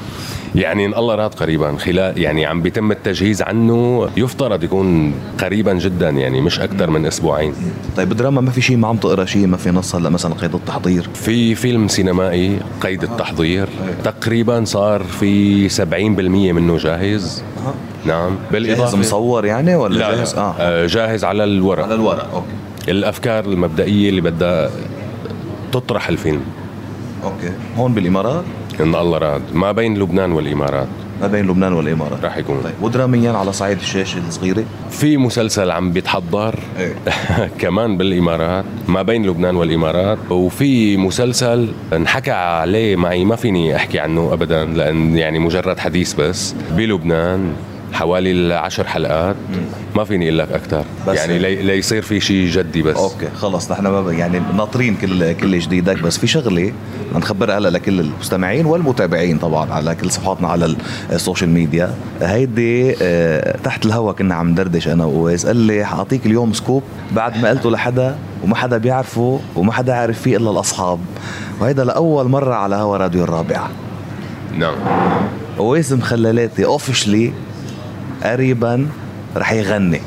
يعني 0.55 0.87
إن 0.87 0.95
الله 0.95 1.15
راد 1.15 1.35
قريبا 1.35 1.77
خلال 1.77 2.19
يعني 2.19 2.47
عم 2.47 2.63
بيتم 2.63 2.91
التجهيز 2.93 3.43
عنه 3.43 4.09
يفترض 4.17 4.65
يكون 4.65 5.15
قريبا 5.41 5.75
جدا 5.75 6.11
يعني 6.11 6.41
مش 6.41 6.61
أكثر 6.61 6.91
من 6.91 7.07
أسبوعين. 7.07 7.55
طيب 7.97 8.09
بالدراما 8.09 8.41
ما 8.41 8.51
في 8.51 8.61
شيء 8.61 8.77
ما 8.77 8.89
عم 8.89 8.97
تقرأ 8.97 9.25
شيء 9.25 9.47
ما 9.47 9.57
في 9.57 9.71
نص 9.71 9.95
هلا 9.95 10.09
مثلا 10.09 10.35
قيد 10.35 10.55
التحضير. 10.55 11.09
في 11.15 11.55
فيلم 11.55 11.89
سينمائي 11.89 12.59
قيد 12.81 13.03
التحضير 13.03 13.69
تقريبا 14.05 14.65
صار 14.65 15.03
في 15.03 15.69
70% 15.69 15.83
منه 16.53 16.77
جاهز. 16.77 17.43
نعم. 18.05 18.31
جاهز 18.31 18.53
بالإضافة 18.53 18.99
مصور 18.99 19.45
يعني 19.45 19.77
ولا 19.77 19.99
لا 19.99 20.15
جاهز؟ 20.17 20.35
لا 20.35 20.41
آه. 20.41 20.55
آه 20.59 20.87
جاهز 20.87 21.25
على 21.25 21.45
الورق. 21.45 21.85
على 21.85 21.95
الورق 21.95 22.35
okay. 22.35 22.66
الأفكار 22.88 23.45
المبدئية 23.45 24.09
اللي 24.09 24.21
بدها 24.21 24.71
تطرح 25.73 26.09
الفيلم. 26.09 26.40
okay. 27.25 27.53
هون 27.76 27.95
بالإمارات؟ 27.95 28.45
إن 28.81 28.95
الله 28.95 29.19
راد. 29.19 29.43
ما 29.52 29.73
بين 29.73 29.99
لبنان 29.99 30.33
والإمارات. 30.33 30.88
ما 31.21 31.26
بين 31.26 31.47
لبنان 31.47 31.73
والإمارات. 31.73 32.25
رح 32.25 32.37
يكون. 32.37 32.61
طيب. 32.64 32.73
ودراميا 32.83 33.33
على 33.33 33.52
صعيد 33.52 33.78
الشاشه 33.78 34.19
الصغيرة؟ 34.28 34.64
في 34.90 35.16
مسلسل 35.16 35.71
عم 35.71 35.93
بيتحضر. 35.93 36.55
إيه. 36.78 36.95
كمان 37.61 37.97
بالإمارات. 37.97 38.64
ما 38.88 39.02
بين 39.02 39.26
لبنان 39.26 39.57
والإمارات. 39.57 40.19
وفي 40.31 40.97
مسلسل 40.97 41.69
انحكى 41.93 42.31
عليه 42.31 42.97
معي 42.97 43.25
ما 43.25 43.37
فيني 43.37 43.76
أحكي 43.76 43.99
عنه 43.99 44.33
ابدا 44.33 44.64
لأن 44.64 45.16
يعني 45.16 45.38
مجرد 45.38 45.78
حديث 45.78 46.14
بس. 46.14 46.55
بلبنان. 46.76 47.52
حوالي 47.97 48.31
العشر 48.31 48.87
حلقات. 48.87 49.37
ما 49.97 50.05
فيني 50.05 50.25
أقول 50.25 50.38
لك 50.38 50.53
أكثر 50.53 50.85
يعني. 51.09 51.38
لي 51.38 51.55
ليصير 51.62 52.03
في 52.03 52.21
شيء 52.21 52.47
جدي 52.50 52.83
بس. 52.83 52.97
أوكي 52.97 53.29
خلص. 53.37 53.71
نحن 53.73 54.15
يعني 54.19 54.43
ناطرين 54.57 54.97
كل 54.97 55.33
كل 55.33 55.59
جديدك 55.59 56.03
بس 56.03 56.19
في 56.19 56.26
شغلة 56.26 56.73
نخبرها 57.15 57.59
هلا 57.59 57.69
لكل 57.69 58.00
المستمعين 58.00 58.67
والمتابعين 58.67 59.38
طبعا 59.38 59.73
على 59.73 59.95
كل 59.95 60.11
صفحاتنا 60.11 60.49
على 60.49 60.65
ال- 60.65 60.76
ال 61.12 61.18
social 61.18 61.50
media. 61.50 61.95
هيدي 62.23 62.97
آه، 63.03 63.57
تحت 63.65 63.87
الهوا 63.87 64.12
كنا 64.12 64.35
عم 64.35 64.49
ندردش 64.50 64.88
أنا 64.88 65.05
وأويس 65.05 65.47
قال 65.47 65.57
لي 65.57 65.85
حأعطيك 65.85 66.26
اليوم 66.26 66.53
scoop 66.53 66.83
بعد 67.12 67.38
ما 67.43 67.49
قلته 67.49 67.71
لحدا 67.71 68.17
وما 68.45 68.55
حدا 68.57 68.79
بيعرفه 68.79 69.41
وما 69.57 69.73
حدا 69.73 69.95
عارف 69.95 70.21
فيه 70.23 70.37
إلا 70.37 70.50
الأصحاب. 70.50 70.99
وهيدا 71.61 71.85
لأول 71.85 72.29
مرة 72.29 72.55
على 72.55 72.76
هوا 72.76 72.97
راديو 72.97 73.25
الرابعة. 73.25 73.71
نعم. 74.59 74.75
أويس 75.59 75.93
مخللاتي 75.93 76.65
officially 76.65 77.33
قريبا 78.33 78.87
رح 79.37 79.52
يغني. 79.52 80.00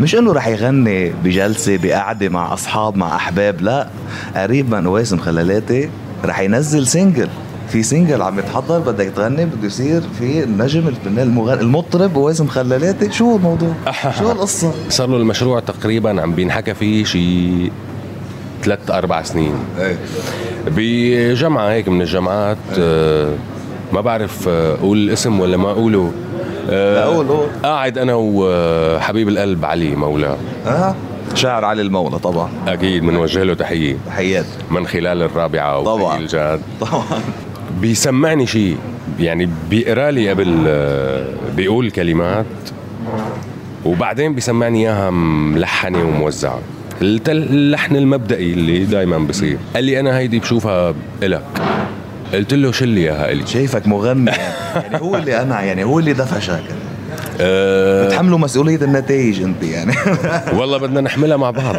مش 0.00 0.14
إنه 0.14 0.32
رح 0.32 0.48
يغني 0.48 1.10
بجلسة 1.24 1.76
بقعدة 1.82 2.28
مع 2.28 2.52
أصحاب 2.52 2.96
مع 2.96 3.16
أحباب 3.16 3.60
لا. 3.60 3.88
قريبا 4.36 4.86
اويس 4.86 5.12
مخللاتي 5.12 5.90
رح 6.24 6.40
ينزل 6.40 6.86
single. 6.86 7.28
في 7.68 7.82
single 7.82 8.22
عم 8.22 8.38
يتحضر 8.38 8.78
بدك 8.78 9.12
تغني 9.16 9.44
بده 9.44 9.66
يصير 9.66 10.02
في 10.18 10.44
النجم 10.44 10.88
الفنان 10.88 11.26
المغني 11.26 11.60
المطرب 11.60 12.18
اويس 12.18 12.40
مخللاتي 12.40 13.12
شو 13.12 13.36
الموضوع؟ 13.36 13.72
شو 14.18 14.32
القصة؟ 14.32 14.72
صار 14.88 15.08
له 15.08 15.16
المشروع 15.16 15.60
تقريبا 15.60 16.22
عم 16.22 16.32
بينحكى 16.34 16.74
فيه 16.74 17.04
شيء 17.04 17.72
ثلاث 18.62 18.90
أربع 18.90 19.22
سنين. 19.22 19.54
إيه. 19.78 19.96
بجامعه 20.66 21.70
هيك 21.70 21.88
من 21.88 22.02
الجامعات 22.02 22.56
آه، 22.78 23.34
ما 23.92 24.00
بعرف 24.00 24.48
آه، 24.48 24.74
أقول 24.74 24.98
الاسم 24.98 25.40
ولا 25.40 25.56
ما 25.56 25.70
أقوله. 25.70 26.12
آه، 26.70 26.94
لا، 26.94 27.04
قول،. 27.04 27.26
قاعد 27.62 27.98
أنا 27.98 28.12
وحبيب 28.16 29.28
القلب 29.28 29.64
علي 29.64 29.96
مولاه 29.96 30.36
ها؟ 30.66 30.94
شاعر 31.34 31.64
علي 31.64 31.82
المولى 31.82 32.18
طبعا. 32.18 32.50
أكيد 32.68 33.02
بنوجه 33.02 33.42
له 33.42 33.54
تحية. 33.54 33.96
تحيات. 34.06 34.46
من 34.70 34.86
خلال 34.86 35.22
الرابعة 35.22 35.82
طبعاً. 35.84 36.18
الجاد. 36.18 36.60
طبعا. 36.80 37.02
بيسمعني 37.80 38.46
شيء 38.46 38.76
يعني 39.20 39.48
بيقرأ 39.70 40.10
لي 40.10 40.30
قبل 40.30 40.64
آه، 40.66 41.26
بيقول 41.56 41.90
كلمات 41.90 42.46
وبعدين 43.84 44.34
بيسمعني 44.34 44.78
إياها 44.88 45.10
ملحنة 45.10 45.98
وموزعة. 46.02 46.58
اللحن 47.02 47.96
المبدئي 47.96 48.52
اللي 48.52 48.84
دائما 48.84 49.18
بصير. 49.18 49.58
قال 49.74 49.84
لي 49.84 50.00
أنا 50.00 50.18
هيدي 50.18 50.38
بشوفها 50.38 50.94
إلك. 51.22 51.42
قلت 52.34 52.54
له 52.54 52.72
شلي 52.72 53.00
اياها 53.00 53.32
الي 53.32 53.46
شايفك 53.46 53.86
مغني 53.86 54.30
يعني. 54.30 55.00
هو 55.00 55.16
اللي 55.16 55.42
أنا 55.42 55.60
يعني 55.62 55.84
هو 55.84 55.98
اللي 55.98 56.12
دفشك 56.12 56.62
أه. 57.40 58.06
بتحملوا 58.06 58.38
مسؤولية 58.38 58.76
النتائج 58.76 59.42
انت 59.42 59.62
يعني. 59.62 59.94
والله 60.58 60.78
بدنا 60.78 61.00
نحملها 61.00 61.36
مع 61.36 61.50
بعض. 61.50 61.76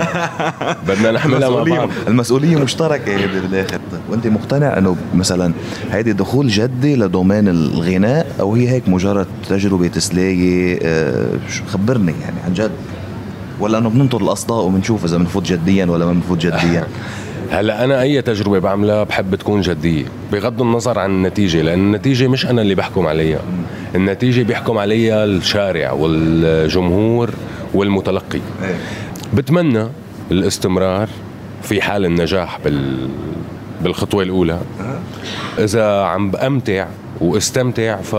بدنا 0.87 1.11
نحملها 1.11 1.49
مع 1.49 1.63
بعض. 1.63 1.89
المسؤولية 2.07 2.57
مشتركة 2.57 3.11
هيدي 3.17 3.39
بالآخر. 3.39 3.79
وأنت 4.09 4.27
مقتنع 4.27 4.77
إنه 4.77 4.95
مثلا 5.15 5.53
هيدي 5.91 6.13
دخول 6.13 6.47
جدي 6.47 6.95
لدومين 6.95 7.47
الغناء 7.47 8.35
أو 8.39 8.55
هي 8.55 8.69
هيك 8.69 8.89
مجرد 8.89 9.27
تجربة 9.49 9.87
تسلية 9.87 10.79
آه، 10.83 11.29
خبرني 11.67 12.13
يعني 12.21 12.37
عن 12.45 12.53
جد. 12.53 12.71
ولا 13.59 13.77
إنه 13.77 13.89
بننطر 13.89 14.21
الأصداء 14.21 14.65
وبنشوف 14.65 15.05
إذا 15.05 15.17
بنفوت 15.17 15.45
جديا 15.45 15.85
ولا 15.85 16.05
ما 16.05 16.13
بنفوت 16.13 16.37
جديا. 16.37 16.87
هلا 17.51 17.83
أنا 17.83 18.01
أي 18.01 18.21
تجربة 18.21 18.59
بعملها 18.59 19.03
بحب 19.03 19.35
تكون 19.35 19.61
جدية 19.61 20.05
بغض 20.31 20.61
النظر 20.61 20.99
عن 20.99 21.09
النتيجة 21.09 21.61
لأن 21.61 21.79
النتيجة 21.79 22.27
مش 22.27 22.45
أنا 22.45 22.61
اللي 22.61 22.75
بحكم 22.75 23.07
عليها 23.07 23.39
النتيجة 23.95 24.43
بيحكم 24.43 24.77
عليها 24.77 25.25
الشارع 25.25 25.91
والجمهور 25.91 27.29
والمتلقي. 27.73 28.39
بتمنى 29.33 29.87
الاستمرار 30.31 31.09
في 31.63 31.81
حال 31.81 32.05
النجاح 32.05 32.59
بال 32.65 33.09
بالخطوة 33.81 34.23
الأولى 34.23 34.59
إذا 35.59 36.01
عم 36.01 36.31
بأمتع 36.31 36.87
وأستمتع 37.21 37.95
ف 37.95 38.15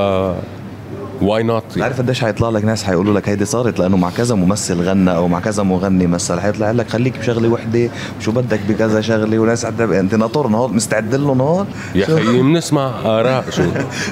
why 1.21 1.43
not 1.43 1.65
عارف 1.79 1.99
قديش 1.99 2.21
حيطلع 2.21 2.49
لك 2.49 2.65
ناس 2.65 2.85
حيقولوا 2.85 3.15
لك 3.15 3.29
هيدي 3.29 3.45
صارت 3.45 3.79
لأنه 3.79 3.97
مع 3.97 4.11
كذا 4.11 4.35
ممثل 4.35 4.81
غنى 4.83 5.17
أو 5.17 5.29
مع 5.29 5.41
كذا 5.41 5.63
مغني 5.63 6.07
مثل. 6.07 6.41
حيطلع 6.41 6.71
لك 6.71 6.89
خليك 6.89 7.19
بشغلة 7.19 7.49
وحدة 7.49 7.89
وشو 8.21 8.33
بدك 8.33 8.61
بكذا 8.69 9.01
شغلة؟ 9.01 9.39
وناس 9.39 9.65
أنت 9.65 10.15
ناطر 10.15 10.49
نهار 10.49 10.69
مستعد 10.73 11.15
له 11.15 11.35
نهار. 11.35 11.67
يا 11.95 12.07
شو- 12.07 12.17
خيي 12.17 12.43
بنسمع 12.43 12.91
آراء 13.05 13.45
شو؟ 13.57 13.63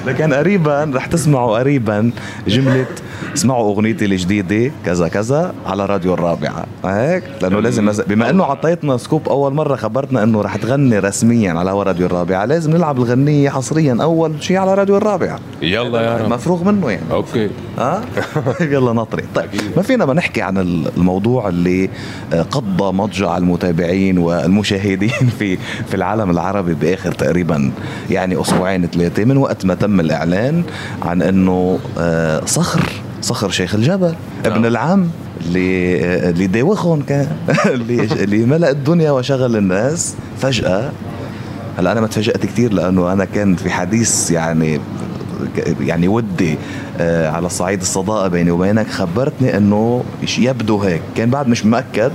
لكن 0.07 0.33
قريبا 0.33 0.91
رح 0.95 1.05
تسمعوا 1.05 1.59
قريبا 1.59 2.11
جملة 2.47 2.85
اسمعوا 3.35 3.73
أغنيتي 3.73 4.05
الجديدة 4.05 4.71
كذا 4.85 5.07
كذا 5.07 5.53
على 5.65 5.85
راديو 5.85 6.13
الرابعة. 6.13 6.65
هيك؟ 6.85 7.23
لأنه 7.41 7.59
لازم. 7.59 7.91
بما 8.07 8.29
إنه 8.29 8.43
عطيتنا 8.43 8.97
scoop 8.97 9.29
أول 9.29 9.53
مرة 9.53 9.75
خبرتنا 9.75 10.23
إنه 10.23 10.41
رح 10.41 10.55
تغني 10.55 10.99
رسميا 10.99 11.53
على 11.53 11.73
راديو 11.73 12.05
الرابعة. 12.05 12.45
لازم 12.45 12.71
نلعب 12.71 12.97
الغنية 12.97 13.49
حصريا 13.49 13.97
أول 14.01 14.43
شيء 14.43 14.57
على 14.57 14.73
راديو 14.73 14.97
الرابعة. 14.97 15.39
يلا 15.61 16.01
يا 16.01 16.17
رب. 16.17 16.29
مفروغ 16.29 16.63
منه 16.63 16.89
يعني. 16.91 16.98
okay. 17.11 17.49
ها؟ 17.77 18.01
طيب 18.59 18.71
يلا 18.73 18.93
نطري. 18.93 19.23
طيب 19.35 19.49
ما 19.77 19.81
فينا 19.81 20.05
ما 20.05 20.13
نحكي 20.13 20.41
عن 20.41 20.57
الموضوع 20.57 21.49
اللي 21.49 21.89
آه، 22.33 22.41
قض 22.41 22.93
مضجع 22.97 23.37
المتابعين 23.37 24.17
والمشاهدين 24.17 25.09
في 25.39 25.57
في 25.87 25.93
العالم 25.93 26.29
العربي 26.29 26.73
بآخر 26.73 27.11
تقريبا 27.11 27.71
يعني 28.09 28.41
أسبوعين 28.41 28.85
ثلاثة. 28.85 29.25
من 29.25 29.37
وقت 29.37 29.65
ما 29.65 29.75
تم 29.75 29.99
الإعلان 29.99 30.63
عن 31.01 31.21
إنه 31.21 31.79
آه، 31.97 32.45
صخر 32.45 32.89
صخر 33.21 33.49
شيخ 33.49 33.75
الجبل 33.75 34.15
ابن 34.45 34.65
العم 34.65 35.09
اللي 35.41 35.99
آه، 36.05 36.29
اللي 36.29 36.47
داوخهم 36.47 37.01
كان 37.01 37.27
اللي 37.65 38.03
اللي 38.03 38.45
ملأ 38.45 38.69
الدنيا 38.69 39.11
وشغل 39.11 39.55
الناس 39.55 40.15
فجأة. 40.37 40.91
هلأ 41.77 41.91
أنا 41.91 42.01
ما 42.01 42.07
تفاجأت 42.07 42.45
كثير 42.45 42.73
لأنه 42.73 43.13
أنا 43.13 43.25
كان 43.25 43.55
في 43.55 43.69
حديث 43.69 44.31
يعني 44.31 44.79
يعني 45.81 46.07
ودي 46.07 46.57
على 47.01 47.49
صعيد 47.49 47.81
الصداقة 47.81 48.27
بيني 48.27 48.51
وبينك 48.51 48.87
خبرتني 48.87 49.57
إنه 49.57 50.03
يبدو 50.37 50.81
هيك 50.81 51.01
كان 51.15 51.29
بعد 51.29 51.47
مش 51.47 51.65
مأكد 51.65 52.11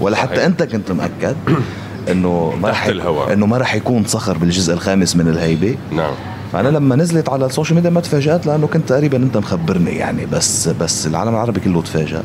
ولا 0.00 0.16
حتى 0.16 0.34
صحيح. 0.34 0.44
أنت 0.44 0.62
كنت 0.62 0.92
مأكد 0.92 1.36
إنه 2.10 2.52
ما 2.62 2.70
رح. 2.70 2.86
إنه 3.32 3.46
ما 3.46 3.58
رح 3.58 3.74
يكون 3.74 4.04
صخر 4.04 4.38
بالجزء 4.38 4.74
الخامس 4.74 5.16
من 5.16 5.28
الهيبة 5.28 5.76
نعم 5.92 6.14
فانا 6.52 6.68
لما 6.68 6.96
نزلت 6.96 7.28
على 7.28 7.46
ال 7.46 7.50
social 7.50 7.74
media 7.76 7.90
ما 7.90 8.00
تفاجأت 8.00 8.46
لأنه 8.46 8.66
كنت 8.66 8.88
تقريبا 8.88 9.16
أنت 9.16 9.36
مخبرني 9.36 9.90
يعني 9.90 10.26
بس 10.26 10.68
بس 10.68 11.06
العالم 11.06 11.30
العربي 11.34 11.60
كله 11.60 11.82
تفاجأ 11.82 12.22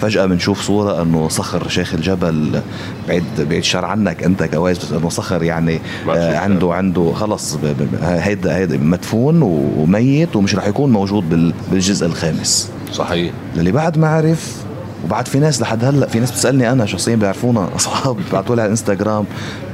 فجأة 0.00 0.26
بنشوف 0.26 0.60
صورة 0.60 1.02
إنه 1.02 1.28
صخر 1.28 1.68
شيخ 1.68 1.94
الجبل 1.94 2.60
بعيد 3.08 3.24
بعيد 3.38 3.64
شر 3.64 3.84
عنك 3.84 4.22
أنت 4.22 4.42
كويس 4.42 4.78
بس 4.78 4.92
إنه 4.92 5.08
صخر 5.08 5.42
يعني 5.42 5.80
آه 6.08 6.36
عنده 6.38 6.74
عنده 6.74 7.12
خلص 7.12 7.58
هيدا 8.02 8.56
هيدا 8.56 8.76
مدفون 8.76 9.42
وميت 9.42 10.36
ومش 10.36 10.54
رح 10.54 10.66
يكون 10.66 10.92
موجود 10.92 11.52
بالجزء 11.70 12.06
الخامس. 12.06 12.70
صحيح. 12.92 13.32
للي 13.56 13.72
بعد 13.72 13.98
ما 13.98 14.08
عرف 14.08 14.68
وبعد 15.04 15.28
في 15.28 15.38
ناس 15.38 15.60
لحد 15.60 15.84
هلأ 15.84 16.06
في 16.06 16.20
ناس 16.20 16.30
بتسألني 16.30 16.72
أنا 16.72 16.86
شخصيا 16.86 17.16
بيعرفونا 17.16 17.68
اصحاب 17.76 18.16
بعثوا 18.32 18.56
لي 18.56 18.62
على 18.62 18.66
الانستغرام 18.66 19.24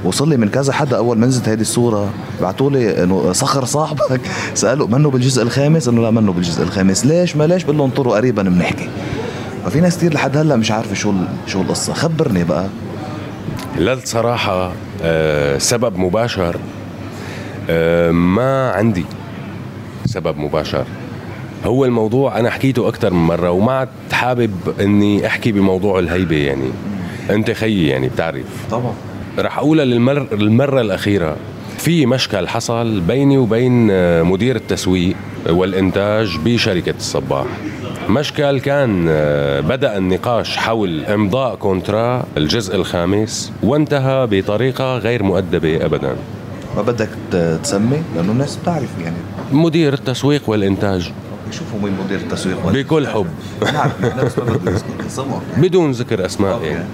وصل 0.04 0.28
لي 0.28 0.36
من 0.36 0.48
كذا 0.48 0.72
حدا 0.72 0.96
أول 0.96 1.18
ما 1.18 1.26
نزلت 1.26 1.48
هذه 1.48 1.60
الصورة 1.60 2.10
بعثوا 2.42 2.70
لي 2.70 3.02
إنه 3.02 3.32
صخر 3.32 3.64
صاحبك. 3.64 4.20
سألوا 4.54 4.88
منه 4.88 5.10
بالجزء 5.10 5.42
الخامس؟ 5.42 5.88
انه 5.88 6.02
لا 6.02 6.10
منه 6.10 6.32
بالجزء 6.32 6.62
الخامس. 6.62 7.06
ليش؟ 7.06 7.36
ما 7.36 7.46
ليش؟ 7.46 7.64
بقول 7.64 7.76
لهم 7.76 7.86
انطروا 7.86 8.16
قريبا 8.16 8.42
بنحكي. 8.42 8.88
ففي 9.64 9.80
ناس 9.80 9.96
كثير 9.96 10.14
لحد 10.14 10.36
هلأ 10.36 10.56
مش 10.56 10.70
عارفة 10.70 10.94
شو 10.94 11.12
شو 11.46 11.62
القصة. 11.62 11.92
خبرني 11.94 12.44
بقى. 12.44 12.66
لا 13.78 13.92
الصراحة 13.92 14.72
آه 15.02 15.58
سبب 15.58 15.96
مباشر 15.98 16.56
آه 17.70 18.10
ما 18.10 18.70
عندي 18.70 19.04
سبب 20.06 20.38
مباشر. 20.38 20.84
هو 21.64 21.84
الموضوع 21.84 22.38
أنا 22.38 22.50
حكيته 22.50 22.88
أكثر 22.88 23.12
من 23.14 23.26
مرة 23.26 23.50
وما 23.50 23.72
عاد 23.72 23.88
حابب 24.12 24.50
إني 24.80 25.26
أحكي 25.26 25.52
بموضوع 25.52 25.98
الهيبة 25.98 26.36
يعني. 26.36 26.70
أنت 27.30 27.50
خيي 27.50 27.86
يعني 27.88 28.08
بتعرف. 28.08 28.44
طبعا. 28.70 28.92
رح 29.38 29.58
اقولها 29.58 29.84
للمر 29.84 30.26
المره 30.32 30.80
الأخيرة 30.80 31.36
في 31.78 32.06
مشكل 32.06 32.48
حصل 32.48 33.00
بيني 33.00 33.38
وبين 33.38 33.88
آه، 33.90 34.22
مدير 34.22 34.56
التسويق 34.56 35.16
والإنتاج 35.48 36.36
بشركة 36.44 36.94
الصباح. 36.98 37.46
مشكل 38.08 38.60
كان 38.60 39.06
آه، 39.08 39.60
بدأ 39.60 39.98
النقاش 39.98 40.56
حول 40.56 41.04
إمضاء 41.04 41.54
كونترا 41.54 42.24
الجزء 42.36 42.76
الخامس 42.76 43.52
وانتهى 43.62 44.26
بطريقة 44.30 44.98
غير 44.98 45.22
مؤدبة 45.22 45.84
ابدا. 45.84 46.16
ما 46.76 46.82
بدك 46.82 47.08
تسمي؟ 47.62 48.02
لأنه 48.16 48.32
الناس 48.32 48.56
بتعرف 48.56 48.88
يعني. 49.04 49.16
مدير 49.52 49.92
التسويق 49.92 50.50
والإنتاج. 50.50 51.12
شوفوا 51.50 51.78
مين 51.82 51.92
مدير 52.04 52.18
التسويق 52.18 52.66
بكل 52.66 53.06
حب. 53.06 53.26
نعم 53.72 53.90
بدون 55.56 55.90
ذكر 55.90 56.26
أسماء 56.26 56.62
يعني. 56.62 56.84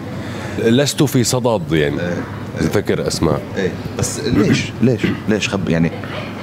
لست 0.59 1.03
في 1.03 1.25
صدد 1.25 1.73
يعني. 1.73 2.01
إيه. 2.01 2.17
ذكر 2.63 3.07
أسماء. 3.07 3.41
إيه. 3.57 3.73
بس 3.99 4.21
ليش؟ 4.21 4.73
ليش؟ 4.83 5.07
ليش 5.29 5.49
خب 5.49 5.69
يعني 5.69 5.91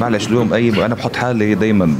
معلش 0.01 0.27
اليوم 0.27 0.53
اي 0.53 0.86
أنا 0.86 0.95
بحط 0.95 1.15
حالي 1.15 1.55
دائما 1.55 1.95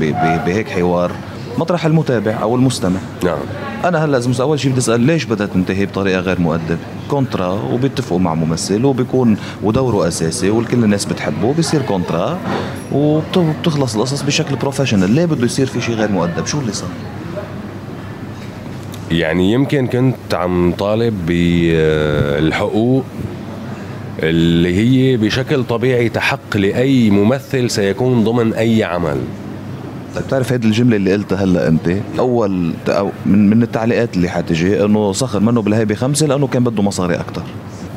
بهيك 0.46 0.70
حوار. 0.70 1.12
مطرح 1.58 1.86
المتابع 1.86 2.42
أو 2.42 2.56
المستمع. 2.56 3.00
نعم. 3.24 3.40
أنا 3.86 4.06
هلأ 4.06 4.12
لازم 4.12 4.42
أول 4.42 4.60
شيء 4.60 4.72
بدي 4.72 4.80
أسأل 4.80 5.02
ليش 5.02 5.26
بدها 5.26 5.48
تنتهي 5.48 5.86
بطريقة 5.86 6.20
غير 6.20 6.42
مؤدبه 6.42 6.78
contrat 7.10 7.48
وبيتفقوا 7.48 8.20
مع 8.20 8.36
ممثل 8.36 8.86
وبيكون 8.86 9.38
ودوره 9.64 10.08
أساسي 10.08 10.50
والكل 10.50 10.84
الناس 10.84 11.06
بتحبه 11.06 11.54
بيصير 11.54 11.82
contrat 11.82 12.40
وبتخلص 12.92 13.96
القصص 13.96 14.22
بشكل 14.22 14.56
professional 14.56 15.12
ليه 15.12 15.26
بده 15.26 15.46
يصير 15.46 15.66
في 15.66 15.82
شيء 15.82 15.96
غير 15.96 16.12
مؤدب؟ 16.12 16.46
شو 16.46 16.60
اللي 16.60 16.74
صار؟ 16.74 16.90
يعني 19.12 19.52
يمكن 19.52 19.88
كنت 19.88 20.34
عم 20.34 20.72
طالب 20.72 21.26
بالحقوق 21.26 23.04
اللي 24.20 24.76
هي 24.76 25.18
بشكل 25.18 25.64
طبيعي 25.64 26.10
تحق 26.10 26.58
لأي 26.58 27.10
ممثل 27.10 27.70
سيكون 27.70 28.24
ضمن 28.24 28.54
أي 28.54 28.84
عمل. 28.84 29.18
طيب 30.18 30.26
بتعرف 30.26 30.54
هذه 30.54 30.66
الجملة 30.66 30.96
اللي 30.96 31.14
قلتها 31.14 31.44
هلا 31.44 31.68
أنت؟ 31.68 31.98
أول 32.20 32.74
من 33.26 33.50
من 33.50 33.64
التعليقات 33.64 34.16
اللي 34.16 34.30
حتجي 34.30 34.86
إنه 34.86 35.12
صخر 35.12 35.40
منه 35.40 35.62
بالهيبة 35.62 35.96
خمسة 35.96 36.28
لأنه 36.28 36.48
كان 36.48 36.64
بده 36.64 36.84
مصاري 36.84 37.16
أكثر 37.16 37.44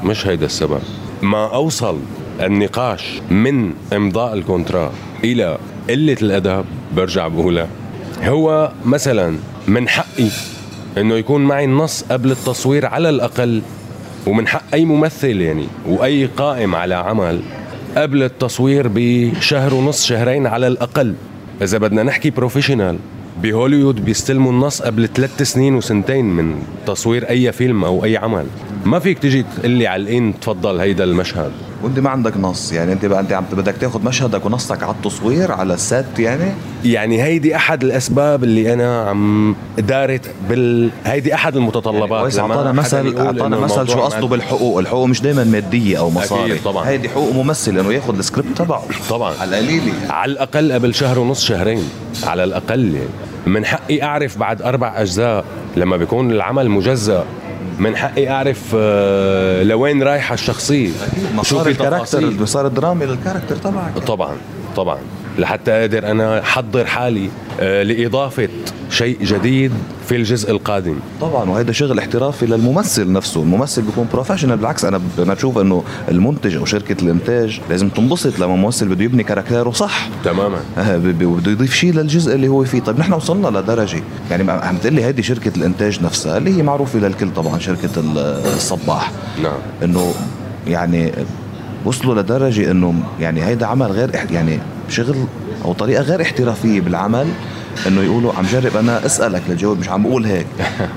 مش 0.05 0.27
هيدا 0.27 0.47
السبب. 0.47 0.81
ما 1.23 1.55
أوصل 1.55 1.99
النقاش 2.41 3.21
من 3.31 3.73
إمضاء 3.93 4.35
الكونترا 4.35 4.93
إلى 5.25 5.59
قلة 5.91 6.17
الأدب 6.23 6.65
برجع 6.97 7.29
بقولها. 7.29 7.69
هو 8.25 8.73
مثلا 8.85 9.37
من 9.69 9.89
حقي 9.89 10.29
إنه 10.99 11.15
يكون 11.15 11.45
معي 11.45 11.65
النص 11.65 12.05
قبل 12.11 12.31
التصوير 12.31 12.87
على 12.87 13.09
الأقل 13.09 13.63
ومن 14.27 14.49
حق 14.49 14.63
أي 14.75 14.85
ممثل 14.85 15.41
يعني 15.41 15.67
وأي 15.89 16.27
قائم 16.27 16.75
على 16.75 16.95
عمل 16.95 17.41
قبل 17.97 18.23
التصوير 18.23 18.91
بشهر 18.95 19.75
ونص 19.75 20.05
شهرين 20.07 20.47
على 20.47 20.67
الأقل. 20.67 21.15
إذا 21.63 21.79
بدنا 21.79 22.03
نحكي 22.03 22.31
professional 22.31 22.99
بهوليوود 23.43 24.05
بيستلموا 24.05 24.53
النص 24.53 24.83
قبل 24.83 25.09
ثلاث 25.09 25.43
سنين 25.43 25.75
وسنتين 25.75 26.25
من 26.25 26.63
تصوير 26.87 27.29
أي 27.29 27.53
فيلم 27.53 27.85
أو 27.85 28.05
أي 28.05 28.17
عمل. 28.17 28.47
ما 28.85 28.99
فيك 28.99 29.19
تجي 29.19 29.43
تقول 29.43 29.71
لي 29.71 29.87
على 29.87 30.03
الان 30.03 30.41
تفضل 30.41 30.81
هيدا 30.81 31.05
المشهد. 31.05 31.53
وانت 31.83 31.99
ما 31.99 32.11
عندك 32.11 32.37
نص 32.37 32.73
يعني 32.73 32.93
انت 32.93 33.07
بقى 33.07 33.21
انت 33.21 33.33
عم 33.33 33.45
بدك 33.53 33.75
تاخذ 33.81 34.05
مشهدك 34.05 34.47
ونصك 34.47 34.83
على 34.83 34.93
التصوير 34.93 35.53
على 35.53 35.75
ال 35.75 35.86
set 35.86 36.19
يعني؟ 36.19 36.53
يعني 36.85 37.23
هيدي 37.23 37.57
أحد 37.57 37.85
الأسباب 37.85 38.45
اللي 38.45 38.73
أنا 38.73 39.09
عم 39.09 39.57
دارت 39.79 40.31
بال 40.49 40.91
هيدي 41.05 41.35
أحد 41.35 41.57
المتطلبات. 41.57 42.35
يعني 42.35 42.53
أعطانا 42.53 42.73
مثل 42.73 43.17
أعطانا 43.19 43.59
مثل 43.59 43.89
شو 43.89 44.01
قصده 44.01 44.27
بالحقوق. 44.27 44.79
الحقوق 44.79 45.07
مش 45.07 45.21
دائما 45.21 45.45
مادية 45.45 45.99
أو 45.99 46.11
مصاري. 46.11 46.53
أكيد 46.53 46.63
طبعا. 46.65 46.89
هيدي 46.89 47.09
حقوق 47.09 47.33
ممثل 47.35 47.79
إنه 47.79 47.93
ياخذ 47.93 48.19
السكريبت 48.19 48.59
تبعه. 48.59 48.83
طبعا. 49.11 49.35
على 49.41 49.59
القليل 49.59 49.89
يعني. 49.89 50.13
على 50.13 50.33
الأقل 50.33 50.73
قبل 50.73 50.95
شهر 50.95 51.19
ونص 51.19 51.45
شهرين. 51.45 51.85
على 52.25 52.45
الأقل. 52.45 52.95
يعني 52.95 53.09
من 53.47 53.65
حقي 53.65 54.03
أعرف 54.03 54.39
بعد 54.39 54.63
أربع 54.63 55.01
أجزاء 55.01 55.45
لما 55.77 55.97
بيكون 55.97 56.31
العمل 56.31 56.69
مجزأ. 56.71 57.25
من 57.81 57.97
حقي 57.97 58.29
أعرف 58.29 58.63
آه، 58.75 59.63
لوين 59.63 60.03
رايحة 60.03 60.35
الشخصية. 60.35 60.91
شو 61.43 61.65
في 61.65 61.71
ال 61.71 61.75
character؟ 61.75 62.19
المسار 62.19 62.67
الدرامي 62.67 63.07
لل 63.07 63.16
character 63.16 63.57
تبعك. 63.57 63.99
طبعا 63.99 64.37
طبعا. 64.77 64.99
لحتى 65.39 65.71
أقدر 65.71 66.11
أنا 66.11 66.41
أحضر 66.41 66.87
حالي 66.87 67.31
آه، 67.61 67.83
لإضافة 67.83 68.49
شيء 68.91 69.19
جديد 69.23 69.73
في 70.09 70.17
الجزء 70.17 70.51
القادم. 70.51 70.97
طبعا 71.21 71.51
وهذا 71.51 71.73
شغل 71.73 71.99
احترافي 71.99 72.47
للممثل 72.47 73.13
نفسه. 73.13 73.43
الممثل 73.43 73.83
بيكون 73.83 74.07
professional 74.13 74.57
بالعكس 74.57 74.85
أنا 74.85 75.01
أنا 75.19 75.35
بشوف 75.35 75.59
إنه 75.59 75.83
المنتج 76.09 76.57
أو 76.57 76.65
شركة 76.65 77.03
الإنتاج 77.03 77.61
لازم 77.71 77.89
تنبسط 77.89 78.39
لما 78.39 78.57
ممثل 78.57 78.89
بده 78.89 79.05
يبني 79.05 79.23
character 79.23 79.66
ه 79.66 79.71
صح. 79.71 80.09
تماما. 80.25 80.59
آه، 80.79 80.97
بده 80.97 81.51
يضيف 81.51 81.75
شيء 81.75 81.93
للجزء 81.93 82.35
اللي 82.35 82.49
هو 82.49 82.65
فيه. 82.65 82.81
طيب 82.81 82.99
نحن 82.99 83.13
وصلنا 83.13 83.59
لدرجة 83.59 84.03
يعني 84.31 84.51
عم 84.51 84.77
تقول 84.77 84.93
لي 84.93 85.05
هذه 85.05 85.21
شركة 85.21 85.53
الإنتاج 85.57 86.03
نفسها 86.03 86.37
اللي 86.37 86.57
هي 86.57 86.63
معروفة 86.63 86.99
للكل 86.99 87.33
طبعا 87.35 87.59
شركة 87.59 87.91
الصباح. 88.57 89.13
نعم. 89.43 89.59
إنه 89.85 90.15
يعني 90.67 91.13
وصلوا 91.85 92.23
لدرجة 92.23 92.71
إنه 92.71 92.95
يعني 93.21 93.45
هيدا 93.45 93.67
عمل 93.67 93.87
غير 93.87 94.11
يعني 94.31 94.59
شغل 94.89 95.17
أو 95.65 95.73
طريقة 95.73 96.03
غير 96.03 96.23
احترافية 96.23 96.81
بالعمل. 96.81 97.27
إنه 97.87 98.03
يقولوا 98.03 98.33
عم 98.33 98.45
جرب 98.45 98.77
أنا 98.77 99.07
أسألك 99.07 99.43
للجواب 99.49 99.79
مش 99.79 99.89
عم 99.89 100.03
بقول 100.03 100.25
هيك. 100.25 100.47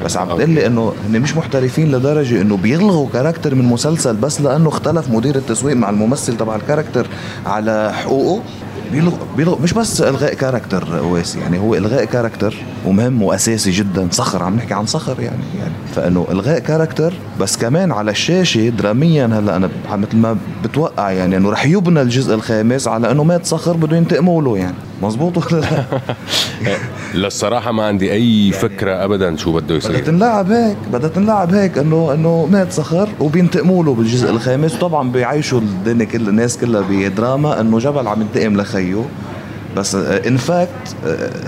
بس 0.05 0.17
عم 0.17 0.27
تقول 0.27 0.49
لي 0.49 0.65
إنه 0.65 0.93
هن 1.09 1.21
مش 1.21 1.36
محترفين 1.36 1.91
لدرجة 1.91 2.41
إنه 2.41 2.57
بيلغوا 2.57 3.07
character 3.13 3.55
من 3.55 3.65
مسلسل 3.65 4.15
بس 4.15 4.41
لأنه 4.41 4.69
اختلف 4.69 5.09
مدير 5.09 5.36
التسويق 5.36 5.75
مع 5.75 5.89
الممثل 5.89 6.38
تبع 6.38 6.55
ال 6.55 6.61
character 6.61 7.07
على 7.45 7.93
حقوقه. 7.93 8.43
بيلغ 8.91 9.13
بيلغ 9.38 9.62
مش 9.62 9.73
بس 9.73 10.01
إلغاء 10.01 10.33
character 10.33 11.03
أساسي 11.03 11.39
يعني 11.39 11.59
هو 11.59 11.75
إلغاء 11.75 12.05
character 12.05 12.55
ومهم 12.86 13.21
وأساسي 13.21 13.71
جدا 13.71 14.07
صخر 14.12 14.43
عم 14.43 14.55
نحكي 14.55 14.73
عن 14.73 14.86
صخر 14.86 15.19
يعني 15.19 15.43
يعني. 15.59 15.73
فإنه 15.95 16.27
إلغاء 16.31 16.59
character 16.59 17.13
بس 17.39 17.57
كمان 17.57 17.91
على 17.91 18.12
الشاشة 18.12 18.69
دراميا 18.69 19.25
هلأ 19.25 19.55
أنا 19.55 19.69
مثل 19.91 20.17
ما 20.17 20.38
بتوقع 20.63 21.12
يعني 21.12 21.38
إنه 21.38 21.49
رح 21.51 21.65
يبنى 21.65 22.01
الجزء 22.01 22.33
الخامس 22.33 22.88
على 22.88 23.12
إنه 23.12 23.23
مات 23.23 23.45
صخر 23.45 23.77
بده 23.77 23.97
ينتقموا 23.97 24.41
له 24.41 24.57
يعني. 24.57 24.75
مزبوط 25.03 25.53
ولا 25.53 25.61
لا؟ 25.61 25.83
للصراحه 27.13 27.71
ما 27.71 27.83
عندي 27.85 28.11
أي 28.13 28.51
فكرة 28.51 29.03
ابدا 29.05 29.35
شو 29.35 29.51
بده 29.53 29.75
يصير. 29.75 29.91
بدها 29.91 30.01
تنلعب 30.01 30.51
هيك 30.51 30.77
بدها 30.93 31.09
تنلعب 31.09 31.53
هيك 31.53 31.77
إنه 31.77 32.13
إنه 32.13 32.47
مات 32.51 32.71
صخر 32.71 33.09
وبينتقموا 33.19 33.83
له 33.83 33.93
بالجزء 33.93 34.29
الخامس. 34.29 34.75
وطبعا 34.75 35.11
بيعيشوا 35.11 35.59
الدنيا 35.59 36.05
كل 36.05 36.29
الناس 36.29 36.57
كلها 36.57 36.81
بدراما 36.89 37.61
إنه 37.61 37.79
جبل 37.79 38.07
عم 38.07 38.21
ينتقم 38.21 38.57
لخيه. 38.61 39.03
بس 39.77 39.95
in 39.95 40.38
fact 40.38 40.95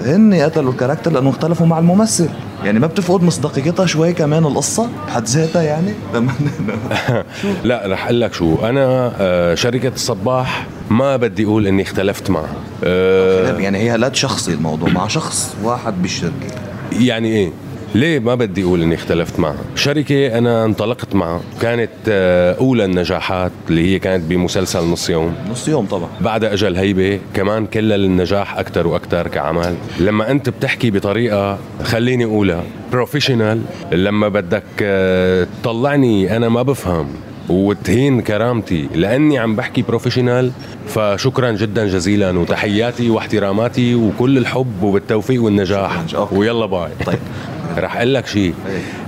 هن 0.06 0.34
قتلوا 0.34 0.72
ال 0.72 0.76
character 0.76 1.12
لأنه 1.12 1.30
اختلفوا 1.30 1.66
مع 1.66 1.80
الممثل. 1.80 2.30
يعني 2.64 2.80
ما 2.80 2.88
بتفقد 2.88 3.24
مصداقيتها 3.24 3.86
شوي 3.86 4.14
كمان 4.14 4.46
القصة 4.46 4.90
بحد 5.08 5.26
ذاتها 5.28 5.62
يعني. 5.62 5.94
لا 7.64 7.84
رح 7.86 8.06
أقول 8.06 8.22
لك 8.22 8.34
شو. 8.34 8.56
أنا 8.56 9.14
آه، 9.20 9.56
شركة 9.56 9.92
الصباح 9.96 10.68
ما 10.90 11.18
بدي 11.18 11.46
أقول 11.46 11.68
إني 11.68 11.82
اختلفت 11.82 12.30
معها. 12.30 12.56
أه 12.84 13.58
يعني 13.60 13.78
هي 13.78 13.98
لا 13.98 14.14
شخصي 14.14 14.54
الموضوع 14.54 14.90
مع 14.90 15.08
شخص 15.08 15.56
واحد 15.64 16.02
بالشركة. 16.02 16.48
يعني 16.92 17.28
إيه؟ 17.28 17.52
ليه 17.96 18.20
ما 18.20 18.36
بدي 18.36 18.64
أقول 18.64 18.82
إني 18.82 18.96
اختلفت 18.96 19.40
معها؟ 19.40 19.58
شركة 19.76 20.38
أنا 20.38 20.66
انطلقت 20.66 21.16
معها. 21.16 21.42
كانت 21.62 21.90
آه، 22.08 22.58
أولى 22.60 22.86
النجاحات 22.86 23.52
اللي 23.70 23.94
هي 23.94 24.00
كانت 24.00 24.24
بمسلسل 24.24 24.80
نص 24.84 25.10
يوم. 25.10 25.36
نص 25.52 25.68
يوم 25.68 25.86
طبعا. 25.86 26.10
بعد 26.22 26.44
أجا 26.44 26.76
الهيبة 26.76 27.20
كمان 27.34 27.66
كل 27.66 27.92
النجاح 27.92 28.58
أكثر 28.58 28.88
وأكثر 28.88 29.28
كعمل. 29.28 29.76
لما 30.00 30.32
أنت 30.32 30.50
بتحكي 30.50 30.92
بطريقة 30.92 31.58
خليني 31.84 32.26
أقولها 32.26 32.64
professional 32.92 33.62
لما 33.92 34.28
بدك 34.28 34.64
آه، 34.82 35.48
تطلعني 35.64 36.38
أنا 36.38 36.50
ما 36.50 36.62
بفهم 36.62 37.08
وتهين 37.50 38.22
كرامتي 38.22 38.90
لأني 38.96 39.38
عم 39.40 39.56
بحكي 39.56 39.82
professional 39.82 40.52
فشكرا 40.88 41.52
جدا 41.52 41.86
جزيلا 41.88 42.40
وتحياتي 42.40 43.10
واحتراماتي 43.10 43.96
وكل 43.96 44.38
الحب 44.38 44.84
وبالتوفيق 44.84 45.44
والنجاح. 45.44 46.04
ويلا 46.32 46.66
باي. 46.66 46.90
طيب. 47.06 47.20
رح 47.78 47.96
أقول 47.96 48.14
لك 48.14 48.28
شيء. 48.28 48.54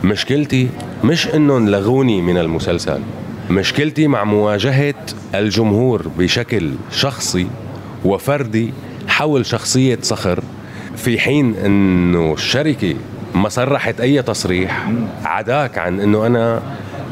مشكلتي 0.04 0.70
مش 1.04 1.28
إنهم 1.28 1.70
لغوني 1.70 2.22
من 2.22 2.38
المسلسل 2.38 3.00
مشكلتي 3.50 4.08
مع 4.08 4.24
مواجهة 4.24 4.94
الجمهور 5.36 6.08
بشكل 6.18 6.72
شخصي 6.92 7.48
وفردي 8.06 8.74
حول 9.08 9.46
شخصية 9.46 10.00
صخر 10.02 10.44
في 10.96 11.20
حين 11.20 11.56
إنه 11.56 12.34
الشركة 12.34 12.96
ما 13.36 13.50
صرحت 13.50 14.02
أي 14.02 14.22
تصريح 14.22 14.90
عداك 15.26 15.78
عن 15.78 16.00
إنه 16.00 16.26
أنا 16.26 16.62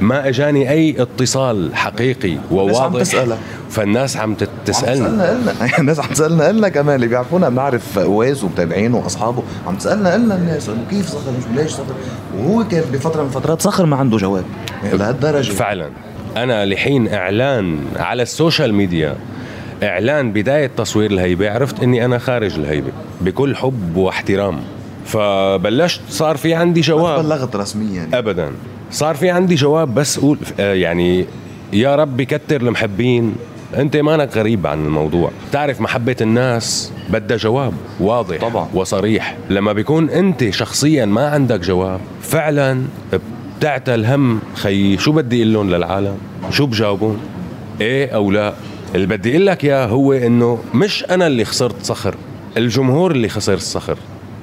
ما 0.02 0.28
أجاني 0.30 0.72
أي 0.72 0.96
اتصال 1.02 1.76
حقيقي 1.76 2.30
الناس 2.30 2.42
عم 2.52 2.56
وواضح. 2.58 3.00
تسألك. 3.00 3.38
فالناس 3.70 4.18
عم 4.18 4.36
تسالني 4.66 5.08
عم 5.08 5.18
تسألنا 5.18 5.78
الناس 5.80 6.00
عم 6.00 6.08
تسألنا 6.10 6.48
قلنا 6.48 6.70
كمان 6.70 6.96
اللي 6.96 7.08
بيعرفونا 7.08 7.50
بنعرف 7.50 7.98
واز 7.98 8.44
ومتابعينه 8.44 8.98
وأصحابه. 8.98 9.44
عم 9.68 9.76
تسألنا 9.76 10.14
قلنا 10.14 10.36
الناس 10.36 10.70
إنه 10.70 10.84
كيف 10.90 11.08
صخر 11.10 11.32
مش 11.38 11.58
ليش 11.58 11.72
صخر؟ 11.72 11.96
وهو 12.38 12.64
كان 12.68 12.84
بفترة 12.94 13.22
من 13.22 13.28
الفترات 13.28 13.62
صخر 13.62 13.86
ما 13.86 13.96
عنده 13.96 14.18
جواب. 14.18 14.44
يعني 14.84 14.98
لهالدرجة. 14.98 15.52
فعلا. 15.52 15.90
أنا 16.38 16.66
لحين 16.66 17.14
إعلان 17.14 17.80
على 17.96 18.24
ال 18.24 18.31
social 18.31 18.74
media 18.74 19.15
إعلان 19.84 20.32
بداية 20.32 20.72
تصوير 20.78 21.12
الهيبة 21.12 21.52
عرفت 21.52 21.84
إني 21.84 22.06
أنا 22.06 22.18
خارج 22.18 22.56
الهيبة 22.60 22.92
بكل 23.22 23.56
حب 23.56 23.96
واحترام. 23.96 24.60
فبلشت 25.06 26.02
صار 26.10 26.38
في 26.38 26.54
عندي 26.54 26.80
ما 26.80 26.86
جواب. 26.86 27.24
بلغت 27.26 27.56
رسميا. 27.56 27.96
يعني. 27.96 28.18
ابدا. 28.18 28.52
صار 28.96 29.16
في 29.16 29.30
عندي 29.30 29.56
جواب 29.56 29.96
بس 29.96 30.18
أقول 30.18 30.38
آه، 30.60 30.74
يعني 30.74 31.26
يا 31.74 31.96
رب 31.96 32.22
كتر 32.22 32.62
المحبين 32.62 33.36
أنت 33.78 33.98
مانك 33.98 34.38
غريب 34.38 34.68
عن 34.68 34.86
الموضوع. 34.86 35.32
تعرف 35.52 35.82
محبة 35.82 36.16
الناس 36.22 36.92
بدها 37.10 37.38
جواب 37.38 37.74
واضح 38.00 38.38
طبعاً. 38.42 38.68
وصريح. 38.74 39.38
لما 39.50 39.74
بيكون 39.74 40.10
أنت 40.10 40.50
شخصيا 40.50 41.06
ما 41.06 41.28
عندك 41.30 41.60
جواب 41.60 42.00
فعلا 42.22 42.84
بتعتل 43.60 44.06
هم 44.06 44.40
خي 44.56 44.98
شو 44.98 45.12
بدي 45.12 45.42
أقول 45.42 45.54
لهم 45.54 45.70
للعالم؟ 45.70 46.18
شو 46.50 46.66
بجاوبون؟ 46.66 47.20
إيه 47.82 48.10
أو 48.10 48.32
لا؟ 48.32 48.54
اللي 48.96 49.08
بدي 49.08 49.32
أقول 49.32 49.46
لك 49.46 49.66
إياه 49.66 49.86
هو 49.88 50.14
إنه 50.14 50.60
مش 50.74 51.04
أنا 51.04 51.28
اللي 51.28 51.46
خسرت 51.46 51.76
صخر 51.84 52.16
الجمهور 52.58 53.12
اللي 53.12 53.30
خسر 53.30 53.54
الصخر. 53.54 53.98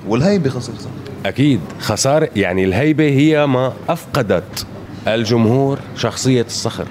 والهيبه 0.08 0.50
خسر 0.50 0.72
صخر. 0.78 1.11
أكيد. 1.26 1.60
خسارة 1.80 2.28
يعني 2.36 2.64
الهيبة 2.64 3.08
هي 3.08 3.46
ما 3.46 3.72
أفقدت 3.88 4.66
الجمهور 5.08 5.78
شخصية 5.96 6.42
الصخر. 6.42 6.86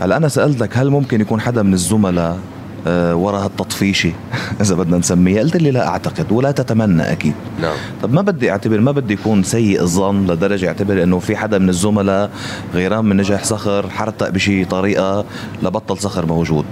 هلا 0.00 0.16
أنا 0.16 0.28
سالتك 0.28 0.76
هل 0.76 0.90
ممكن 0.90 1.20
يكون 1.20 1.40
حدا 1.40 1.62
من 1.62 1.72
الزملاء 1.72 2.38
آه، 2.86 3.16
ورا 3.16 3.38
هالتطفيشة؟ 3.38 4.12
إذا 4.60 4.74
بدنا 4.74 4.98
نسميها. 4.98 5.40
قلت 5.40 5.56
لي 5.56 5.70
لا 5.70 5.88
أعتقد 5.88 6.32
ولا 6.32 6.50
تتمنى 6.50 7.12
أكيد. 7.12 7.34
نعم. 7.62 7.76
طب 8.02 8.12
ما 8.12 8.22
بدي 8.22 8.50
أعتبر 8.50 8.80
ما 8.80 8.92
بدي 8.92 9.14
يكون 9.14 9.42
سيء 9.42 9.80
الظن 9.82 10.26
لدرجة 10.26 10.68
أعتبر 10.68 11.02
إنه 11.02 11.18
في 11.18 11.36
حدا 11.36 11.58
من 11.58 11.68
الزملاء 11.68 12.30
غيران 12.74 13.04
من 13.04 13.16
نجاح 13.16 13.44
صخر 13.44 13.90
حرتق 13.90 14.28
بشي 14.28 14.64
طريقة 14.64 15.24
لبطل 15.62 15.98
صخر 15.98 16.26
موجود. 16.26 16.64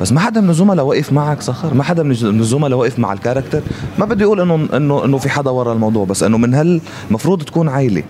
بس 0.00 0.12
ما 0.12 0.20
حدا 0.20 0.40
من 0.40 0.50
الزملاء 0.50 0.84
وقف 0.86 1.12
معك 1.12 1.42
صخر 1.42 1.74
ما 1.74 1.82
حدا 1.82 2.02
من 2.02 2.10
الز- 2.10 2.24
من 2.24 2.40
الزملاء 2.40 2.78
وقف 2.78 2.98
مع 2.98 3.12
الكاركتر 3.12 3.60
ما 3.98 4.04
بدي 4.04 4.24
أقول 4.24 4.40
إنه 4.40 4.68
إنه 4.76 5.04
إنه 5.04 5.18
في 5.18 5.28
حدا 5.30 5.50
ورا 5.50 5.72
الموضوع 5.72 6.04
بس 6.04 6.22
إنه 6.22 6.38
من 6.38 6.54
هال 6.54 6.80
المفروض 7.08 7.42
تكون 7.42 7.68
عائله 7.68 8.02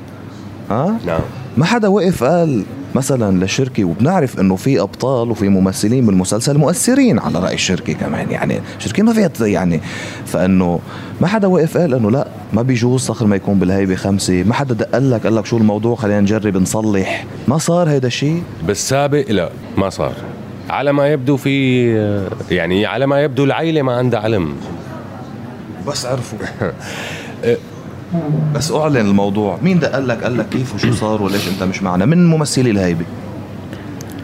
ها؟ 0.70 0.98
نعم. 1.06 1.20
ما 1.56 1.64
حدا 1.64 1.88
وقف 1.88 2.24
قال 2.24 2.64
مثلا 2.94 3.38
للشركة 3.38 3.84
وبنعرف 3.84 4.40
إنه 4.40 4.56
في 4.56 4.80
أبطال 4.80 5.30
وفي 5.30 5.48
ممثلين 5.48 6.06
بالمسلسل 6.06 6.58
مؤثرين 6.58 7.18
على 7.18 7.38
رأي 7.38 7.54
الشركة 7.54 7.92
كمان 7.92 8.30
يعني 8.30 8.60
الشركة 8.78 9.02
ما 9.02 9.12
فيها 9.12 9.46
يعني 9.46 9.80
فإنه 10.26 10.78
ما 11.20 11.26
حدا 11.26 11.46
وقف 11.48 11.78
قال 11.78 11.94
إنه 11.94 12.10
لا 12.10 12.26
ما 12.52 12.62
بيجوز 12.62 13.00
صخر 13.00 13.26
ما 13.26 13.36
يكون 13.36 13.58
بالهيبة 13.58 13.94
خمسة 13.94 14.42
ما 14.42 14.54
حدا 14.54 14.74
دق 14.74 14.98
لك 14.98 15.22
قال 15.24 15.36
لك 15.36 15.46
شو 15.46 15.56
الموضوع 15.56 15.94
خلينا 15.96 16.20
نجرب 16.20 16.56
نصلح. 16.56 17.24
ما 17.48 17.58
صار 17.58 17.88
هيدا 17.88 18.06
الشيء؟ 18.06 18.42
بالسابق 18.66 19.24
لا 19.30 19.50
ما 19.78 19.90
صار. 19.90 20.12
على 20.70 20.92
ما 20.92 21.12
يبدو 21.12 21.36
في 21.36 21.86
يعني 22.50 22.86
على 22.86 23.06
ما 23.06 23.22
يبدو 23.22 23.44
العيلة 23.44 23.82
ما 23.82 23.96
عندها 23.96 24.20
علم. 24.20 24.56
بس 25.86 26.06
عرفوا. 26.06 26.38
بس 28.54 28.72
أعلن 28.72 28.96
الموضوع. 28.96 29.58
مين 29.62 29.78
دق 29.78 29.98
لك 29.98 30.22
قال 30.24 30.38
لك 30.38 30.48
كيف 30.48 30.74
وشو 30.74 30.92
صار 30.92 31.22
وليش 31.22 31.48
أنت 31.48 31.62
مش 31.62 31.82
معنا؟ 31.82 32.04
من 32.04 32.26
ممثلي 32.26 32.70
الهيبة؟ 32.70 33.04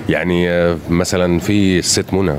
يعني 0.08 0.50
آه، 0.50 0.76
مثلا 0.90 1.38
في 1.38 1.78
الست 1.78 2.14
منى. 2.14 2.34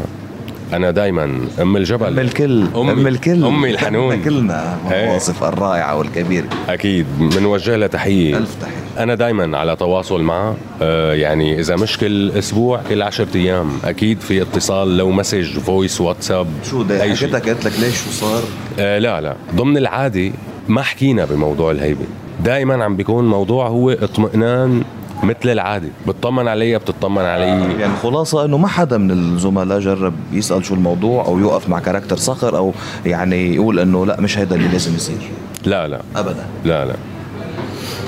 أنا 0.74 0.92
دائما 0.92 1.40
أم 1.62 1.78
جبل. 1.78 2.08
أم 2.08 2.20
الكل. 2.20 2.68
أمي. 2.76 2.92
أم 2.92 3.08
الكل. 3.08 3.46
أمي 3.46 3.70
الحنون. 3.70 4.22
كلنا. 4.26 4.78
إيه. 4.92 5.04
منى 5.04 5.24
واصف 5.24 5.44
الرائعه 5.44 5.96
والكبيره 5.98 6.48
أكيد. 6.70 7.06
بنوجه 7.20 7.76
لها 7.76 7.88
تحيه 7.88 8.38
ألف 8.38 8.56
تحية. 8.62 8.83
أنا 8.98 9.16
دائما 9.16 9.58
على 9.58 9.76
تواصل 9.76 10.22
معها 10.22 10.56
آه 10.82 11.14
يعني 11.14 11.60
إذا 11.60 11.76
مش 11.76 11.98
كل 11.98 12.32
أسبوع 12.32 12.82
كل 12.90 13.02
عشرة 13.02 13.28
أيام. 13.36 13.70
أكيد 13.86 14.20
في 14.20 14.42
اتصال 14.42 14.98
لو 14.98 15.12
message 15.12 15.60
voice 15.60 16.02
WhatsApp 16.02 16.48
شو. 16.70 16.84
حكيتك 17.00 17.50
قلت 17.50 17.66
لك 17.66 17.80
ليش 17.80 18.04
شو 18.04 18.12
صار؟ 18.12 18.44
آه 18.80 19.00
لا 19.00 19.22
لا. 19.22 19.36
ضمن 19.56 19.78
العادي 19.78 20.34
ما 20.68 20.82
حكينا 20.82 21.26
بموضوع 21.26 21.72
الهيبة. 21.72 22.06
دائما 22.44 22.84
عم 22.84 22.96
بيكون 22.96 23.28
موضوع 23.28 23.68
هو 23.68 23.90
اطمئنان 23.90 24.84
مثل 25.24 25.50
العادي 25.50 25.90
بتطمن 26.08 26.48
علي 26.48 26.78
بتطمن 26.78 27.22
علي. 27.22 27.80
يعني 27.80 27.94
خلاصة 28.04 28.46
إنه 28.46 28.58
ما 28.58 28.68
حدا 28.68 28.98
من 28.98 29.12
الزملاء 29.12 29.80
جرب 29.80 30.14
يسأل 30.32 30.66
شو 30.66 30.74
الموضوع 30.74 31.26
أو 31.26 31.40
يوقف 31.40 31.70
مع 31.70 31.80
كاركتر 31.80 32.18
صخر 32.18 32.58
أو 32.58 32.74
يعني 33.06 33.56
يقول 33.56 33.80
إنه 33.80 34.06
لا 34.06 34.22
مش 34.22 34.38
هيدا 34.38 34.56
اللي 34.56 34.68
لازم 34.68 34.96
يصير. 34.96 35.18
لا 35.66 35.88
لا. 35.88 36.02
ابدا. 36.16 36.46
لا 36.66 36.86
لا. 36.86 36.96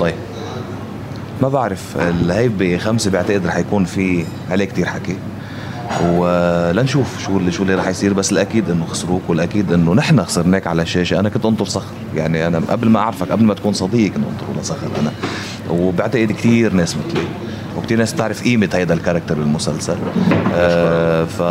طيب. 0.00 0.14
ما 1.42 1.48
بعرف 1.48 1.96
الهيبة 1.96 2.78
خمسة 2.78 3.10
بعتقد 3.10 3.46
رح 3.46 3.56
يكون 3.56 3.84
في 3.84 4.24
عليه 4.50 4.64
كتير 4.64 4.86
حكي. 4.86 5.16
ولنشوف 6.12 7.22
شو 7.24 7.38
اللي 7.38 7.52
شو 7.52 7.62
اللي 7.62 7.74
رح 7.74 7.88
يصير 7.88 8.12
بس 8.12 8.32
الأكيد 8.32 8.70
إنه 8.70 8.86
خسروك 8.86 9.22
والأكيد 9.28 9.72
إنه 9.72 9.94
نحن 9.94 10.24
خسرناك 10.24 10.66
على 10.66 10.82
الشاشة. 10.82 11.20
أنا 11.20 11.28
كنت 11.28 11.46
أنطر 11.46 11.64
صخر 11.64 11.94
يعني 12.14 12.46
أنا 12.46 12.62
قبل 12.70 12.88
ما 12.88 12.98
أعرفك 12.98 13.30
قبل 13.30 13.44
ما 13.44 13.54
تكون 13.54 13.72
صديق 13.72 14.12
كنت 14.12 14.24
انطر 14.24 14.60
لصخر 14.60 14.88
أنا. 15.00 15.12
وبعتقد 15.70 16.32
كتير 16.32 16.72
ناس 16.72 16.96
مثلي 16.96 17.26
وكتير 17.76 17.98
ناس 17.98 18.12
بتعرف 18.12 18.42
قيمة 18.42 18.68
هيدا 18.72 18.94
ال 18.94 18.98
character 18.98 19.34
بالمسلسل. 19.34 19.96
آه 20.54 21.24
ف 21.24 21.42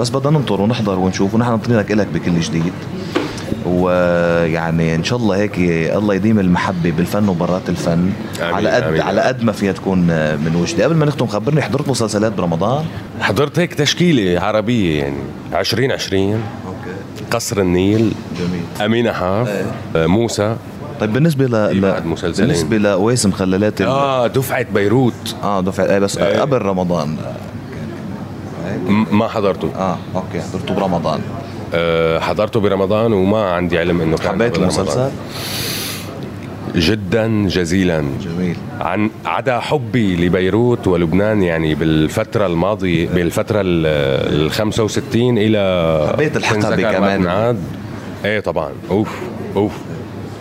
بس 0.00 0.10
بدنا 0.10 0.38
ننطر 0.38 0.60
ونحضر 0.60 0.98
ونشوف 0.98 1.34
ونحن 1.34 1.52
ناطرينك 1.52 2.08
بكل 2.14 2.40
جديد. 2.40 2.72
ويعني 3.66 4.94
إن 4.94 5.04
شاء 5.04 5.18
الله 5.18 5.36
هيك 5.36 5.58
الله 5.96 6.14
يديم 6.14 6.38
المحبة 6.38 6.90
بالفن 6.90 7.28
وبرات 7.28 7.68
الفن. 7.68 7.92
آمين، 7.92 8.54
على 8.54 8.70
قد. 8.70 9.00
على 9.00 9.20
قد 9.20 9.44
ما 9.44 9.52
فيها 9.52 9.72
تكون 9.72 9.98
من 10.36 10.56
وجدي 10.62 10.82
قبل 10.82 10.94
ما 10.94 11.06
نختم 11.06 11.26
خبرني 11.26 11.62
حضرت 11.62 11.88
مسلسلات 11.88 12.32
برمضان؟ 12.32 12.84
حضرت 13.20 13.58
هيك 13.58 13.74
تشكيلة 13.74 14.40
عربية 14.40 15.02
يعني. 15.02 15.16
2020 15.54 16.32
okay. 16.32 17.24
قصر 17.30 17.60
النيل. 17.60 18.12
جميل. 18.38 18.86
أمينة 18.86 19.12
حاف 19.12 19.64
آه 19.96 20.06
موسى. 20.06 20.56
طيب 21.00 21.12
بالنسبة 21.12 21.46
ل, 21.46 22.06
مسلسلين. 22.06 22.48
بالنسبة 22.48 22.78
لويس 22.78 23.26
مخللات 23.26 23.80
ال... 23.80 23.86
آه 23.86 24.26
دفعة 24.26 24.66
بيروت. 24.74 25.36
آه 25.42 25.60
دفعه 25.60 25.84
إيه 25.84 25.98
بس 25.98 26.18
إيه. 26.18 26.40
قبل 26.40 26.62
رمضان. 26.62 27.16
ما 29.12 29.28
حضرته. 29.28 29.70
آه 29.76 29.96
أوكي 30.14 30.40
حضرته 30.40 30.74
برمضان. 30.74 31.20
آه 31.20 31.41
حضرته 32.20 32.60
برمضان 32.60 33.12
وما 33.12 33.42
عندي 33.50 33.78
علم 33.78 34.00
إنه 34.00 34.16
كان 34.16 34.28
حبيت 34.32 34.58
المسلسل. 34.58 35.10
جدا 36.74 37.48
جزيلا 37.48 38.04
جميل 38.22 38.56
عن 38.80 39.10
عدا 39.24 39.60
حبي 39.60 40.26
لبيروت 40.26 40.86
ولبنان 40.88 41.42
يعني 41.42 41.74
بالفترة 41.74 42.46
الماضية 42.46 43.08
بالفترة 43.08 43.60
ال 43.60 43.86
ال 44.46 44.50
65 44.50 45.38
إلى 45.38 46.06
حبيت 46.12 46.36
ما 46.36 46.92
كمان. 46.92 47.20
بنعاد. 47.22 47.58
إيه 48.24 48.40
طبعا 48.40 48.70
أوف 48.90 49.08
أوف 49.56 49.72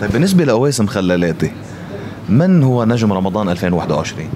طيب 0.01 0.11
بالنسبة 0.11 0.43
لأويس 0.43 0.81
مخللاتي 0.81 1.51
من 2.29 2.63
هو 2.63 2.85
نجم 2.85 3.13
رمضان 3.13 3.49
2021 3.49 4.29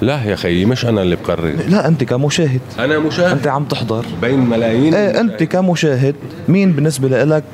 لا 0.00 0.24
يا 0.24 0.36
خيي 0.36 0.64
مش 0.64 0.86
أنا 0.86 1.02
اللي 1.02 1.16
بقرر. 1.16 1.54
لا 1.68 1.88
أنت 1.88 2.04
كمشاهد. 2.04 2.60
أنا 2.78 2.98
مشاهد. 2.98 3.30
أنت 3.30 3.46
عم 3.46 3.64
تحضر. 3.64 4.04
بين 4.22 4.40
ملايين 4.40 4.94
إيه 4.94 5.20
أنت 5.20 5.42
كمشاهد 5.42 6.14
مين 6.48 6.72
بالنسبة 6.72 7.08
لك 7.24 7.44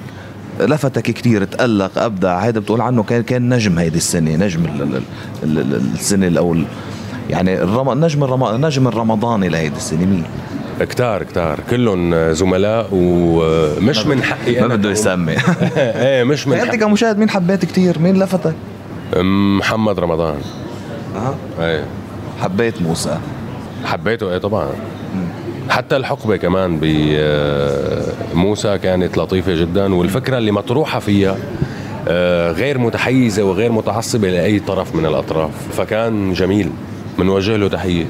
لفتك 0.61 1.03
كتير 1.03 1.45
تألق 1.45 1.99
أبدع؟ 1.99 2.39
هيدا 2.39 2.61
بتقول 2.61 2.81
عنه 2.81 3.03
كان 3.03 3.23
كان 3.23 3.55
نجم 3.55 3.79
هيدي 3.79 3.97
السنة 3.97 4.37
نجم 4.37 4.65
ال 4.65 4.83
ال 4.83 5.03
ال 5.43 5.59
ال 5.59 5.81
السنة 5.95 6.27
الأول 6.27 6.65
يعني 7.31 7.63
الرم... 7.63 8.05
نجم 8.05 8.25
الرم... 8.25 8.45
النجم 8.45 8.89
الرمضاني 8.89 9.49
لهيدي 9.49 9.77
السنة 9.77 10.05
مين؟ 10.05 10.25
كتار 10.81 11.23
كتار. 11.23 11.61
كلهم 11.71 12.33
زملاء 12.33 12.89
ومش 12.93 14.07
من 14.07 14.23
حقي 14.23 14.61
ما 14.61 14.67
بده 14.77 14.91
يسمي. 14.91 15.33
إيه 15.77 16.25
مش 16.25 16.47
من 16.49 16.53
أنت 16.59 16.69
حقي. 16.69 16.77
كمشاهد 16.79 17.19
مين 17.19 17.31
حبيت 17.31 17.65
كتير؟ 17.65 17.99
مين 17.99 18.23
لفتك؟ 18.23 18.55
محمد 19.59 19.99
رمضان. 20.01 20.37
أه. 21.17 21.35
إيه. 21.65 21.85
حبيت 22.43 22.83
موسى. 22.83 23.19
حبيته؟ 23.85 24.33
إيه 24.33 24.39
طبعا. 24.39 24.69
حتى 25.71 25.97
الحقبة 25.97 26.37
كمان 26.37 26.79
بموسى 28.33 28.79
كانت 28.79 29.19
لطيفة 29.19 29.55
جدا 29.55 29.95
والفكرة 29.95 30.39
اللي 30.39 30.53
مطروحة 30.53 30.99
فيها 30.99 31.37
آه، 32.09 32.53
غير 32.53 32.79
متحيزة 32.79 33.43
وغير 33.43 33.73
متعصبة 33.73 34.29
لأي 34.31 34.59
طرف 34.59 34.95
من 34.95 35.07
الأطراف. 35.07 35.51
فكان 35.77 36.33
جميل. 36.33 36.71
بنوجه 37.19 37.57
له 37.57 37.69
تحية 37.69 38.05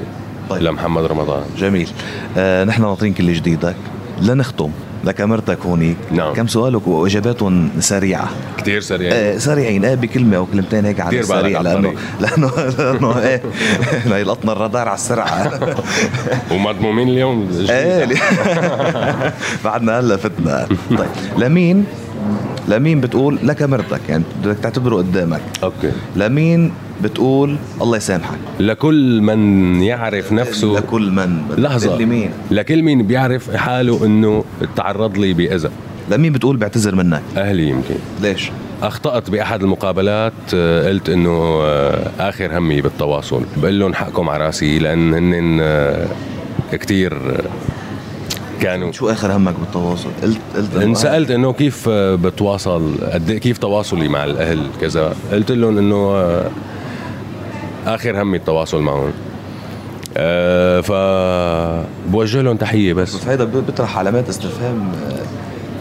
طيب. 0.49 0.61
لمحمد 0.63 1.03
رمضان. 1.05 1.43
جميل. 1.57 1.89
آه 2.37 2.63
نحن 2.63 2.81
ناطرين 2.81 3.13
كل 3.13 3.33
جديدك. 3.33 3.75
لنختم. 4.21 4.69
لكاميرتك 5.03 5.57
هونيك 5.65 5.97
نعم. 6.11 6.33
كم 6.33 6.47
سؤالك 6.47 6.87
واجاباتهم 6.87 7.69
سريعة. 7.79 8.29
كتير 8.57 8.81
سريع 8.81 9.11
آه 9.13 9.37
سريعين. 9.37 9.85
آه 9.85 9.95
بكلمة 9.95 10.37
أو 10.37 10.45
كلمتين 10.45 10.85
هيك 10.85 10.99
على 10.99 11.19
السريع 11.19 11.61
لأنه. 11.67 11.93
لأنه 12.19 12.51
لأنه 12.79 13.19
إيه 13.19 13.41
لا 14.05 14.17
يلقطنا 14.17 14.51
الرادار 14.51 14.87
على 14.87 14.95
السرعة. 14.95 15.59
ومضمومين 16.51 17.09
اليوم. 17.09 17.47
لي- 17.51 18.17
بعدنا 19.65 19.99
هلا 19.99 20.17
فتنا 20.17 20.67
طيب 20.97 21.07
لمين 21.37 21.85
لمين 22.67 23.01
بتقول 23.01 23.39
لكاميرتك 23.43 23.99
يعني 24.09 24.23
بدك 24.43 24.57
تعتبره 24.57 24.95
قدامك. 24.95 25.41
أوكي. 25.63 25.91
لمين 26.15 26.71
بتقول 27.03 27.57
الله 27.81 27.97
يسامحك؟ 27.97 28.37
لكل 28.59 29.21
من 29.21 29.81
يعرف 29.81 30.31
نفسه. 30.33 30.67
لكل 30.73 31.11
من 31.11 31.41
لحظة. 31.57 31.97
مين؟ 32.05 32.29
لكل 32.51 32.83
مين 32.83 33.07
بيعرف 33.07 33.55
حاله 33.55 34.05
إنه 34.05 34.43
تعرض 34.75 35.17
لي 35.17 35.33
بأذى. 35.33 35.69
لمين 36.11 36.33
بتقول 36.33 36.57
بعتذر 36.57 36.95
منك؟ 36.95 37.21
أهلي 37.37 37.69
يمكن. 37.69 37.95
ليش؟ 38.21 38.51
أخطأت 38.81 39.29
بأحد 39.29 39.63
المقابلات 39.63 40.33
آه، 40.53 40.89
قلت 40.89 41.09
إنه 41.09 41.59
آه، 41.61 42.11
آخر 42.19 42.57
همي 42.57 42.81
بالتواصل. 42.81 43.41
بقول 43.57 43.79
لهم 43.79 43.93
حقكم 43.93 44.29
على 44.29 44.45
رأسي 44.45 44.79
لأن 44.79 45.13
هن 45.13 45.59
آه، 45.61 46.07
كتير 46.71 47.13
آه، 47.13 47.43
كانوا 48.61 48.91
شو 48.91 49.09
آخر 49.09 49.35
همك 49.35 49.53
بالتواصل؟ 49.59 50.09
قلت 50.23 50.37
قلت 50.55 50.75
انسالت 50.75 51.31
إنه 51.31 51.53
كيف 51.53 51.89
آه، 51.89 52.15
بتواصل؟ 52.15 52.91
قد 53.13 53.29
إيه- 53.29 53.41
كيف 53.41 53.57
تواصلي 53.57 54.07
مع 54.07 54.23
الأهل 54.23 54.67
كذا؟ 54.81 55.13
قلت 55.31 55.51
لهم 55.51 55.77
إنه 55.77 55.95
آه، 56.15 56.49
آخر 57.85 58.21
همي 58.21 58.37
التواصل 58.37 58.81
معهم. 58.81 59.11
أه 60.17 60.81
ف 60.81 60.91
بوجه 62.11 62.41
لهم 62.41 62.57
تحية 62.57 62.93
بس. 62.93 63.15
بس 63.15 63.27
هيدا 63.27 63.43
بيطرح 63.43 63.97
علامات 63.97 64.29
استفهام 64.29 64.91
آه، 65.11 65.19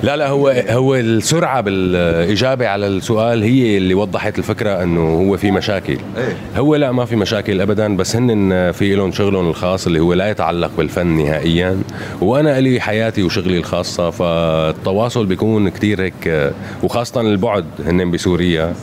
لا 0.02 0.16
لا 0.16 0.28
هو 0.28 0.48
هو 0.68 0.94
السرعة 0.94 1.60
بالإجابة 1.60 2.68
على 2.68 2.86
السؤال 2.86 3.42
هي 3.42 3.76
اللي 3.76 3.94
وضحت 3.94 4.38
الفكرة 4.38 4.82
إنه 4.82 5.00
هو 5.00 5.36
في 5.36 5.50
مشاكل 5.50 5.98
إيه 6.16 6.36
هو 6.56 6.76
لا 6.76 6.92
ما 6.92 7.04
في 7.04 7.16
مشاكل 7.16 7.60
ابدا 7.60 7.96
بس 7.96 8.16
هن 8.16 8.72
في 8.72 8.94
لهم 8.94 9.12
شغلهم 9.12 9.48
الخاص 9.48 9.86
اللي 9.86 10.00
هو 10.00 10.12
لا 10.12 10.30
يتعلق 10.30 10.70
بالفن 10.78 11.06
نهائيا 11.06 11.78
وأنا 12.20 12.60
لي 12.60 12.80
حياتي 12.80 13.22
وشغلي 13.22 13.58
الخاصة 13.58 14.10
فالتواصل 14.10 15.26
بيكون 15.26 15.68
كتير 15.68 16.02
هيك 16.02 16.52
وخاصة 16.82 17.20
البعد 17.20 17.64
هن 17.86 18.10
بسوريا 18.10 18.74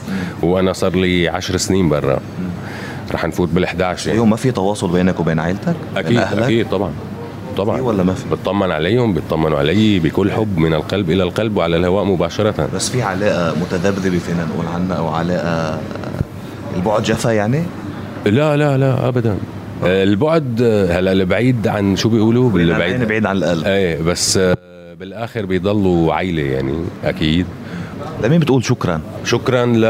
وأنا 0.43 0.73
صار 0.73 0.95
لي 0.95 1.30
عشر 1.30 1.58
سنين 1.58 1.89
برا 1.89 2.19
رح 3.12 3.26
نفوت 3.26 3.49
بال11 3.49 3.80
يعني. 3.80 3.97
اليوم 4.08 4.30
ما 4.30 4.36
في 4.36 4.52
تواصل 4.52 4.91
بينك 4.91 5.19
وبين 5.19 5.39
عائلتك؟ 5.39 5.76
بين 5.95 6.06
أكيد 6.06 6.17
أهلك؟ 6.17 6.43
أكيد 6.43 6.69
طبعا 6.69 6.91
طبعا. 7.58 7.76
في 7.76 7.82
ولا 7.82 8.04
ما 8.04 8.13
في؟ 8.13 8.30
بطمن 8.32 8.72
عليهم 8.72 9.13
بيطمنوا 9.13 9.58
علي 9.60 10.00
بكل 10.00 10.32
حب 10.32 10.58
من 10.58 10.74
القلب 10.74 11.10
إلى 11.10 11.24
القلب 11.24 11.58
وعلى 11.58 11.78
الهواء 11.78 12.04
مباشرة. 12.04 12.70
بس 12.76 12.89
في 12.89 13.02
علاقة 13.02 13.56
متذبذبة 13.62 14.18
فينا 14.18 14.46
نقول 14.46 14.66
عنها 14.76 14.96
أو 14.98 15.08
علاقة 15.08 15.48
آه، 15.48 15.80
البعد 16.76 17.04
جفا 17.04 17.30
يعني؟ 17.32 17.63
لا 18.26 18.58
لا 18.58 18.78
لا 18.78 19.08
ابدا. 19.08 19.38
البعد 19.84 20.62
هلا 20.92 21.12
البعيد 21.12 21.68
عن 21.68 21.96
شو 21.96 22.10
بيقولوا؟ 22.10 22.50
بالبعيد. 22.50 23.08
بعيد 23.08 23.26
عن 23.26 23.38
القلب. 23.38 23.66
إيه 23.66 24.02
بس 24.02 24.39
بالآخر 25.00 25.46
بيضلوا 25.46 26.13
عيلة 26.13 26.42
يعني 26.44 26.74
أكيد. 27.04 27.46
لمين 28.24 28.39
بتقول 28.39 28.63
شكرا؟ 28.63 29.02
شكرا 29.26 29.66
ل 29.66 29.84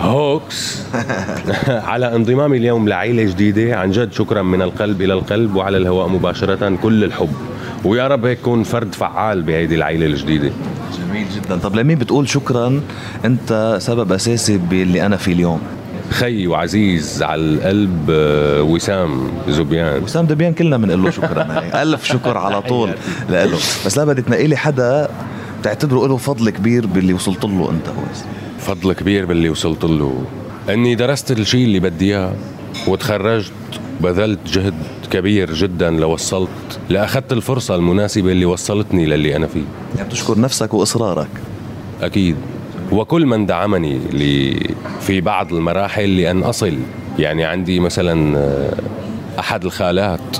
هوكس. 0.00 0.82
على 1.90 2.16
انضمامي 2.16 2.56
اليوم 2.56 2.88
لعيلة 2.88 3.22
جديدة. 3.22 3.76
عن 3.76 3.90
جد 3.90 4.12
شكرا 4.12 4.42
من 4.42 4.62
القلب 4.62 5.02
إلى 5.02 5.12
القلب 5.12 5.56
وعلى 5.56 5.76
الهواء 5.76 6.08
مباشرة 6.08 6.76
كل 6.82 7.04
الحب. 7.04 7.32
ويا 7.84 8.08
رب 8.08 8.24
هيك 8.24 8.40
كون 8.40 8.62
فرد 8.62 8.94
فعال 8.94 9.42
بهيدي 9.42 9.74
العيلة 9.74 10.06
الجديدة. 10.06 10.50
جميل 10.98 11.26
جدا. 11.36 11.56
طب 11.56 11.76
لمين 11.76 11.98
بتقول 11.98 12.28
شكرا 12.28 12.80
أنت 13.24 13.76
سبب 13.80 14.12
أساسي 14.12 14.58
باللي 14.58 15.06
أنا 15.06 15.16
فيه 15.16 15.32
اليوم؟ 15.32 15.60
خي 16.10 16.46
وعزيز 16.46 17.22
على 17.22 17.40
القلب 17.40 18.06
آه، 18.10 18.62
وسام 18.62 19.30
زبيان. 19.48 20.02
وسام 20.02 20.26
دبيان 20.26 20.52
كلنا 20.52 20.76
بنقول 20.76 21.02
له 21.02 21.10
شكرا. 21.10 21.42
هي. 21.50 21.70
ألف 21.82 22.04
شكر 22.04 22.38
على 22.38 22.62
طول 22.62 22.90
له 23.30 23.58
بس 23.86 23.98
لا 23.98 24.04
بدي 24.04 24.22
تنقي 24.22 24.46
لي 24.46 24.56
حدا 24.56 25.08
بتعتبره 25.60 26.06
له 26.06 26.16
فضل 26.16 26.50
كبير 26.50 26.86
باللي 26.86 27.12
وصلت 27.12 27.44
له 27.44 27.70
أنت 27.70 27.88
هو. 27.88 28.02
فضل 28.66 28.92
كبير 28.92 29.26
باللي 29.26 29.48
وصلت 29.48 29.84
له. 29.84 30.24
إني 30.68 30.94
درست 30.94 31.30
الشيء 31.30 31.64
اللي 31.64 31.80
بدي 31.80 32.04
إياه 32.04 32.32
وتخرجت 32.88 33.52
بذلت 34.00 34.38
جهد 34.46 34.74
كبير 35.10 35.54
جدا 35.54 35.90
لوصلت 35.90 36.78
لأخذت 36.90 37.32
الفرصة 37.32 37.74
المناسبة 37.74 38.32
اللي 38.32 38.44
وصلتني 38.44 39.06
للي 39.06 39.36
أنا 39.36 39.46
فيه. 39.46 39.62
يعني 39.96 40.08
بتشكر 40.08 40.40
نفسك 40.40 40.74
وإصرارك. 40.74 41.28
أكيد. 42.02 42.36
وكل 42.92 43.26
من 43.26 43.46
دعمني 43.46 44.00
لي 44.12 44.60
في 45.00 45.20
بعض 45.20 45.52
المراحل 45.52 46.16
لأن 46.16 46.42
أصل. 46.42 46.78
يعني 47.18 47.44
عندي 47.44 47.80
مثلا 47.80 48.38
آه، 48.38 48.74
أحد 49.38 49.64
الخالات 49.64 50.36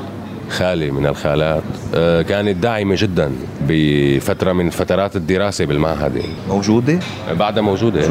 خالي 0.50 0.90
من 0.90 1.06
الخالات 1.06 1.62
آه، 1.94 2.22
كانت 2.22 2.56
داعمة 2.56 2.94
جدا 2.98 3.32
بفترة 3.68 4.52
من 4.52 4.70
فترات 4.70 5.16
الدراسة 5.16 5.64
بالمعهد. 5.64 6.22
موجودة؟ 6.48 6.98
بعدها 7.38 7.62
موجودة. 7.62 8.08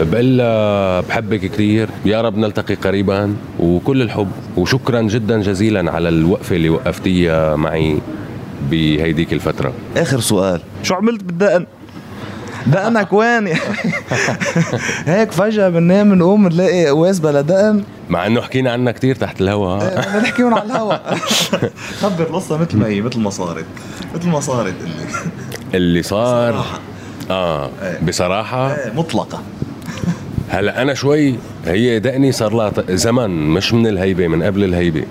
بقول 0.00 0.36
بحبك 1.08 1.40
كثير 1.40 1.88
يا 2.04 2.20
رب 2.20 2.36
نلتقي 2.36 2.74
قريبا 2.74 3.34
وكل 3.60 4.02
الحب 4.02 4.28
وشكرا 4.56 5.02
جدا 5.02 5.40
جزيلا 5.42 5.92
على 5.92 6.08
الوقفة 6.08 6.56
اللي 6.56 6.68
وقفتيها 6.68 7.56
معي 7.56 7.98
بهيديك 8.70 9.32
الفترة 9.32 9.72
آخر 9.96 10.20
سؤال 10.20 10.60
شو 10.82 10.94
عملت 10.94 11.24
بالدقن 11.24 11.66
دقنك 12.66 13.12
وين 13.12 13.48
هيك 15.06 15.32
فجأة 15.32 15.68
بننام 15.68 16.10
بنقوم 16.10 16.48
بنلاقي 16.48 16.86
قواس 16.86 17.18
بلا 17.18 17.40
دقن. 17.40 17.82
مع 18.08 18.26
إنه 18.26 18.40
حكينا 18.40 18.72
عنها 18.72 18.92
كثير 18.92 19.14
تحت 19.14 19.40
الهواء 19.40 19.78
بدنا 20.00 20.20
نحكيهم 20.22 20.54
على 20.54 20.64
الهواء 20.64 21.16
خبر 22.02 22.22
القصة 22.22 22.56
مثل 22.56 22.76
ما 22.76 22.86
هي 22.86 23.00
مثل 23.00 23.20
ما 23.20 23.30
صارت. 23.30 23.64
مثل 24.14 24.28
ما 24.28 24.40
صارت 24.40 24.74
اللي 24.82 24.94
اللي 25.74 26.02
صار. 26.02 26.52
صراحة. 26.52 26.80
آه 27.30 27.70
بصراحة. 28.02 28.74
إيه، 28.74 28.92
مطلقة. 28.92 29.42
هلأ 30.48 30.82
أنا 30.82 30.94
شوي 30.94 31.34
هي 31.66 31.98
دقني 31.98 32.32
صار 32.32 32.54
لها 32.54 32.72
زمن 32.90 33.30
مش 33.30 33.72
من 33.72 33.86
الهيبة 33.86 34.28
من 34.28 34.42
قبل 34.42 34.64
الهيبة. 34.64 35.04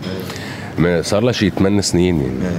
ما- 0.77 1.01
صار 1.01 1.23
لها 1.23 1.31
شي 1.31 1.49
8 1.49 1.81
سنين 1.81 2.15
يعني. 2.21 2.31
إيه. 2.41 2.57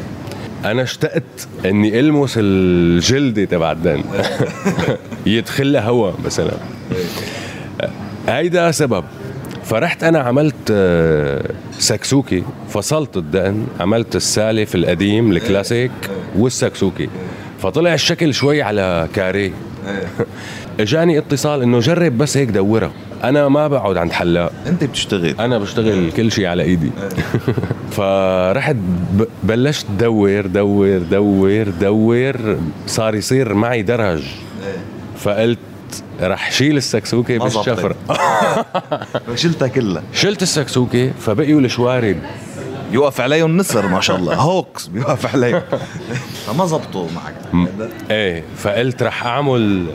أنا 0.65 0.83
اشتقت 0.83 1.49
إني 1.65 2.01
ألمس 2.01 2.35
الجلده 2.37 3.45
تبع 3.45 3.73
الدن 3.73 4.03
يدخل 5.27 5.77
هواء 5.77 6.15
مثلا. 6.25 6.53
هيدا 8.29 8.71
سبب. 8.71 9.05
فرحت 9.65 10.05
أنا 10.05 10.19
عملت 10.19 10.55
آه، 10.71 11.43
سكسوكي 11.79 12.45
فصلت 12.69 13.17
الدقن 13.17 13.67
عملت 13.81 14.17
السالف 14.17 14.75
القديم 14.75 15.33
الكلاسيك 15.33 15.91
والسكسوكي 16.37 17.09
فطلع 17.63 17.95
الشكل 17.95 18.35
شوي 18.35 18.63
على 18.63 19.09
carré 19.15 19.53
إجاني 20.81 21.19
اتصال 21.19 21.63
إنه 21.63 21.79
جرب 21.79 22.19
بس 22.19 22.37
هيك 22.37 22.49
دورها 22.49 22.93
أنا 23.25 23.49
ما 23.49 23.69
بقعد 23.69 23.97
عند 23.97 24.13
حلاق. 24.13 24.53
أنت 24.67 24.85
بتشتغل. 24.85 25.35
أنا 25.41 25.59
بشتغل 25.59 26.13
كل 26.13 26.33
شيء 26.33 26.47
على 26.47 26.63
إيدي. 26.63 26.91
فرحت 27.97 28.77
ب- 29.13 29.25
بلشت 29.43 29.87
دور 29.99 30.47
دور 30.47 30.99
دور 30.99 31.69
دور 31.81 32.59
صار 32.87 33.15
يصير 33.15 33.55
معي 33.55 33.83
درج. 33.83 34.23
فقلت 35.19 35.59
رح 36.21 36.53
شيل 36.53 36.77
السكسوكة 36.77 37.39
بالشفرة. 37.39 37.95
شلتها 39.43 39.69
كلها. 39.69 40.03
شلت 40.13 40.43
السكسوكة 40.43 41.13
فبقيوا 41.21 41.61
الشوارب. 41.61 42.17
بيوقف 42.91 43.21
عليهم 43.21 43.57
نسر 43.57 43.87
ما 43.89 44.01
شاء 44.01 44.17
الله. 44.17 44.35
هوكس 44.35 44.87
بيوقف 44.87 45.35
عليهم. 45.35 45.63
فما 46.47 46.67
زبطوا 46.67 47.07
معك. 47.15 47.69
إيه. 48.11 48.45
فقلت 48.57 49.03
رح 49.03 49.27
أعمل 49.27 49.87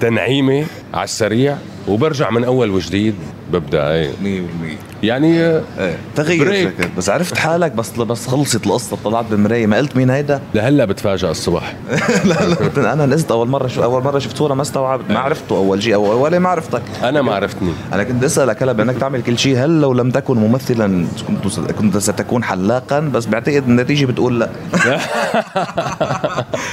تنعيمة 0.00 0.64
على 0.94 1.04
السريع. 1.04 1.56
وبرجع 1.88 2.30
من 2.30 2.44
أول 2.44 2.70
وجديد 2.70 3.14
ببدأ 3.52 3.90
إيه. 3.92 4.10
100% 4.10 5.02
يعني 5.02 5.40
آه، 5.40 5.62
إيه. 5.78 5.96
break. 6.16 6.72
شكل. 6.78 6.88
بس 6.96 7.08
عرفت 7.08 7.38
حالك 7.38 7.72
بس 7.72 7.90
بس 7.90 8.26
خلصت 8.26 8.66
القصة 8.66 8.96
طلعت 9.04 9.24
بالمرايه 9.30 9.66
ما 9.66 9.76
قلت 9.76 9.96
مين 9.96 10.10
هيدا؟ 10.10 10.40
لهلأ 10.54 10.84
بتفاجئ 10.84 11.30
الصبح 11.30 11.74
لا 12.24 12.34
لا 12.76 12.92
أنا 12.92 13.06
نزلت 13.06 13.30
أول 13.30 13.48
مرة 13.48 13.66
شو 13.66 13.82
أول 13.82 14.02
مرة 14.02 14.18
شفت 14.18 14.36
صورة 14.36 14.54
ما 14.54 14.62
استوعبت. 14.62 15.10
ما 15.10 15.18
عرفته 15.18 15.56
أول 15.56 15.82
شيء 15.82 15.94
اول 15.94 16.16
ولا 16.16 16.38
ما 16.38 16.48
عرفتك. 16.48 16.82
أنا 17.02 17.22
ما 17.22 17.34
عرفتني 17.34 17.72
أنا 17.92 18.04
كنت 18.04 18.24
أسألك 18.24 18.62
هلا 18.62 18.72
بأنك 18.72 18.96
تعمل 18.96 19.22
كل 19.22 19.38
شيء. 19.38 19.64
هل 19.64 19.80
لو 19.80 19.92
لم 19.92 20.10
تكن 20.10 20.36
ممثلا 20.36 21.06
كنت 21.28 21.70
كنت 21.70 21.98
ستكون 21.98 22.44
حلاقا 22.44 23.00
بس 23.00 23.26
بعتقد 23.26 23.68
النتيجة 23.68 24.06
بتقول 24.06 24.40
لا. 24.40 24.48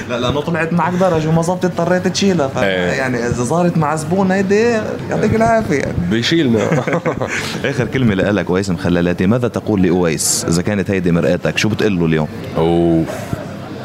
لا 0.08 0.20
لأنه 0.20 0.40
طلعت 0.40 0.72
معك 0.72 0.92
درجة 0.92 1.28
وما 1.28 1.42
زبطت 1.42 1.64
اضطريت 1.64 2.08
تشيلها. 2.08 2.50
إيه. 2.56 2.92
يعني 2.92 3.26
إذا 3.26 3.44
صارت 3.44 3.78
مع 3.78 3.96
زبون 3.96 4.30
هيدي 4.30 4.80
يعطيك 5.10 5.34
العافية. 5.34 5.84
بيشيلنا. 6.10 6.58
آخر 7.64 7.86
كلمة 7.86 8.14
لك 8.14 8.50
ويس 8.50 8.70
مخللاتي. 8.70 9.26
ماذا 9.26 9.48
تقول 9.48 9.82
لأويس 9.82 10.44
إذا 10.48 10.62
كانت 10.62 10.90
هيدي 10.90 11.12
مرآتك؟ 11.12 11.58
شو 11.58 11.68
بتقول 11.68 11.98
له 11.98 12.06
اليوم؟ 12.06 12.28
أوف. 12.56 13.08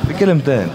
بكلمتين 0.10 0.68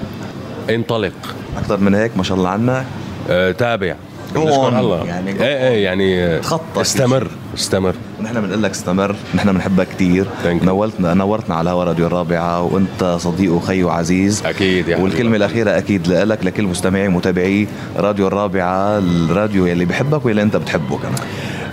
انطلق. 0.71 1.13
أكثر 1.59 1.77
من 1.77 1.95
هيك؟ 1.95 2.11
ما 2.17 2.23
شاء 2.23 2.39
الله 2.39 2.49
عنك. 2.49 2.85
آه، 3.31 3.53
تابع. 3.53 3.95
الله. 4.37 5.05
يعني 5.07 5.31
إيه 5.31 5.69
إيه 5.69 5.85
يعني 5.85 6.25
آه، 6.25 6.39
تخطى 6.39 6.81
استمر. 6.81 7.29
استمر. 7.55 7.95
ونحن 8.21 8.41
بنقول 8.41 8.63
لك 8.63 8.71
استمر 8.71 9.17
نحن 9.35 9.53
بنحبك 9.53 9.89
كثير. 9.89 10.27
نورتنا 10.47 11.15
نورتنا 11.15 11.55
على 11.55 11.71
هوا 11.71 11.85
راديو 11.85 12.07
الرابعة 12.07 12.63
وأنت 12.63 13.17
صديق 13.21 13.53
وخي 13.53 13.83
وعزيز. 13.83 14.43
أكيد 14.47 14.89
يا 14.89 14.97
والكلمة 14.97 15.21
حبيبي. 15.21 15.37
الأخيرة 15.37 15.79
أكيد 15.79 16.09
لك 16.09 16.45
لكل 16.45 16.63
مستمعي 16.65 17.09
ومتابعي 17.09 17.67
راديو 17.97 18.27
الرابعة 18.27 18.99
الراديو 18.99 19.67
يلي 19.67 19.85
بحبك 19.85 20.27
واللي 20.27 20.43
أنت 20.43 20.57
بتحبه 20.57 20.99
كمان. 20.99 21.19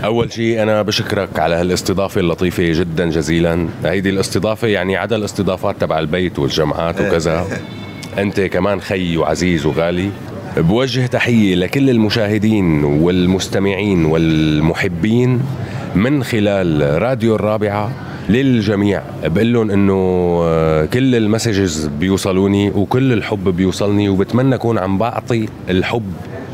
أول 0.03 0.31
شيء 0.33 0.63
أنا 0.63 0.81
بشكرك 0.81 1.39
على 1.39 1.55
هالاستضافة 1.55 2.21
اللطيفة 2.21 2.63
جدا 2.63 3.09
جزيلا. 3.09 3.67
هيدي 3.85 4.09
الاستضافة 4.09 4.67
يعني 4.67 4.97
عدا 4.97 5.15
الاستضافات 5.15 5.75
تبع 5.81 5.99
البيت 5.99 6.39
والجامعات 6.39 7.01
وكذا 7.01 7.45
أنت 8.17 8.39
كمان 8.41 8.81
خي 8.81 9.17
وعزيز 9.17 9.65
وغالي. 9.65 10.09
بوجه 10.57 11.05
تحية 11.05 11.55
لكل 11.55 11.89
المشاهدين 11.89 12.83
والمستمعين 12.83 14.05
والمحبين 14.05 15.41
من 15.95 16.23
خلال 16.23 17.01
راديو 17.01 17.35
الرابعة 17.35 17.91
للجميع. 18.29 19.01
بقول 19.23 19.53
لهم 19.53 19.71
إنه 19.71 19.93
آه، 20.43 20.85
كل 20.85 21.15
ال 21.15 21.23
messages 21.23 21.85
بيوصلوني 21.99 22.69
وكل 22.69 23.13
الحب 23.13 23.49
بيوصلني 23.49 24.09
وبتمنى 24.09 24.55
أكون 24.55 24.77
عم 24.77 24.97
بعطي 24.97 25.45
الحب 25.69 26.13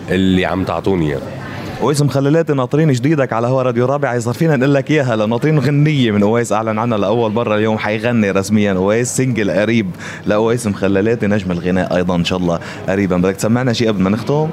اللي 0.09 0.45
عم 0.45 0.63
تعطوني 0.63 1.09
إياه. 1.09 1.42
أويس 1.83 2.01
مخللاتي 2.01 2.53
ناطرين 2.53 2.91
جديدك 2.91 3.33
على 3.33 3.47
هوا 3.47 3.61
راديو 3.61 3.85
الرابعة 3.85 4.15
إذا 4.17 4.31
فينا 4.31 4.55
نقول 4.55 4.73
لك 4.73 4.91
إياها 4.91 5.15
لناطرين 5.15 5.59
غنية 5.59 6.11
من 6.11 6.23
أويس. 6.23 6.51
أعلن 6.53 6.79
عنها 6.79 6.97
لأول 6.97 7.31
مرة 7.31 7.55
اليوم 7.55 7.77
حيغني 7.77 8.31
رسميا 8.31 8.73
أويس. 8.73 9.17
سنجل 9.17 9.51
قريب 9.51 9.89
لأويس 10.25 10.67
مخللاتي 10.67 11.27
نجم 11.27 11.51
الغناء 11.51 11.95
أيضا 11.95 12.15
إن 12.15 12.25
شاء 12.25 12.39
الله 12.39 12.59
قريبا. 12.89 13.17
بدك 13.17 13.35
تسمعنا 13.35 13.73
شيء 13.73 13.87
قبل 13.87 14.01
ما 14.01 14.09
نختم؟ 14.09 14.49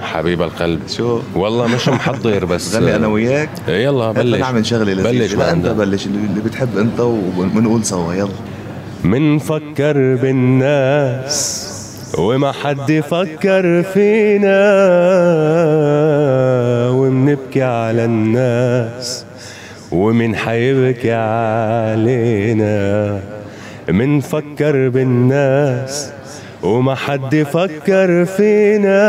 حبيب 0.00 0.42
القلب. 0.42 0.80
شو؟ 0.88 1.20
والله 1.34 1.66
مش 1.66 1.88
محضر 1.88 2.44
بس. 2.44 2.74
غني 2.76 2.96
أنا 2.96 3.06
وياك. 3.06 3.50
إيه 3.68 3.84
يلا 3.84 4.12
بلش. 4.12 4.40
نعمل 4.40 4.66
شغلة 4.66 4.94
بلش 5.02 5.34
لا 5.34 5.54
بقى. 5.54 5.74
بلش. 5.74 6.06
اللي 6.06 6.40
بتحب 6.44 6.78
أنت 6.78 7.00
وبنقول 7.00 7.84
سوا. 7.84 8.14
يلا. 8.14 8.28
منفكر 9.04 10.14
بالناس 10.22 11.77
وما 12.16 12.52
حد 12.52 13.02
فكر 13.10 13.82
فينا 13.82 14.60
ومنبكي 16.90 17.62
على 17.62 18.04
الناس 18.04 19.24
ومن 19.92 20.36
حيبكي 20.36 21.12
علينا. 21.12 22.78
منفكر 23.88 24.88
بالناس 24.88 26.12
وما 26.62 26.94
حد 26.94 27.46
فكر 27.52 28.24
فينا 28.24 29.00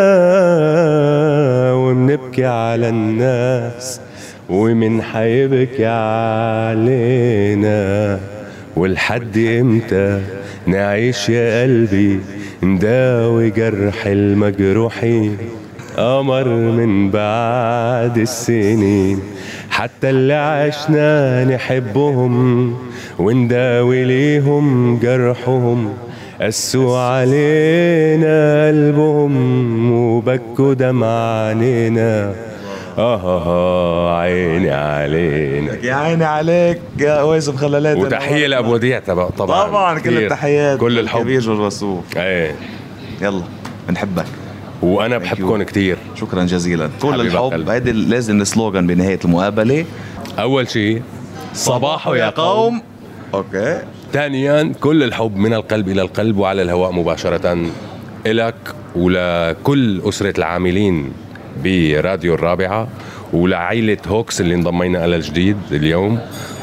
ومنبكي 1.73 2.45
على 2.45 2.89
الناس 2.89 4.01
ومن 4.49 5.01
حيبكي 5.01 5.85
علينا. 6.65 8.19
والحد 8.75 9.38
إمتى 9.38 10.21
نعيش 10.67 11.29
يا 11.29 11.63
قلبي؟ 11.63 12.19
نداوي 12.63 13.49
جرح 13.49 14.05
المجروحين 14.05 15.37
قمر 15.97 16.47
من 16.47 17.11
بعد 17.11 18.17
السنين. 18.17 19.19
حتى 19.69 20.09
اللي 20.09 20.33
عشنا 20.33 21.43
نحبهم 21.45 22.75
ونداوي 23.19 24.03
ليهم 24.03 24.97
جرحهم. 24.99 25.93
قسوا 26.41 26.97
علينا 26.97 28.67
قلبهم 28.67 29.91
وبكوا 29.91 30.73
دمع 30.73 31.47
عينينا 31.47 32.33
آه, 32.99 33.45
آه 33.47 34.19
عيني 34.19 34.71
علينا. 34.71 35.73
يا 35.83 35.93
عيني 35.93 36.25
عليك 36.25 36.81
يا 36.97 37.12
أويس 37.21 37.49
مخللاتي 37.49 37.99
وتحية 37.99 38.47
لأبو 38.47 38.73
وديع 38.73 38.99
طبعا. 38.99 39.29
طبعا 39.29 39.99
كل. 39.99 40.17
التحيات. 40.17 40.79
كل 40.79 40.99
الحب. 40.99 41.21
كبير 41.21 41.51
وسوف. 41.51 42.17
إيه. 42.17 42.55
يلا 43.21 43.41
بنحبك. 43.88 44.25
وأنا 44.81 45.17
بحبكم 45.17 45.63
كثير 45.63 45.97
شكرا 46.15 46.43
جزيلا. 46.43 46.89
كل 47.01 47.21
الحب. 47.21 47.69
هيدي 47.69 47.91
لازم 47.91 48.41
السلوغان 48.41 48.88
بنهاية 48.88 49.19
المقابلة. 49.25 49.85
أول 50.39 50.69
شيء 50.69 51.01
صباحو 51.53 52.13
يا 52.13 52.29
قوم. 52.29 52.81
okay. 53.33 53.81
ثانيا 54.13 54.73
كل 54.81 55.03
الحب 55.03 55.35
من 55.35 55.53
القلب 55.53 55.89
إلى 55.89 56.01
القلب 56.01 56.38
وعلى 56.38 56.62
الهواء 56.62 56.91
مباشرة 56.91 57.57
إلك 58.27 58.55
ولكل 58.95 60.01
أسرة 60.09 60.33
العاملين. 60.38 61.13
براديو 61.63 62.33
الرابعة 62.33 62.87
ولعائلة 63.33 63.97
هوكس 64.07 64.41
اللي 64.41 64.55
انضمينا 64.55 65.07
لها 65.07 65.17
الجديد 65.17 65.57
اليوم 65.71 66.19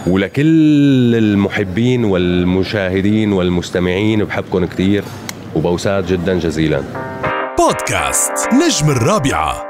ولكل 0.06 1.14
المحبين 1.14 2.04
والمشاهدين 2.04 3.32
والمستمعين 3.32 4.24
بحبكم 4.24 4.64
كثير 4.64 5.04
وبوسات 5.54 6.04
جدا 6.04 6.38
جزيلا. 6.38 6.82
بودكاست 7.58 8.32
نجم 8.52 8.90
الرابعة. 8.90 9.65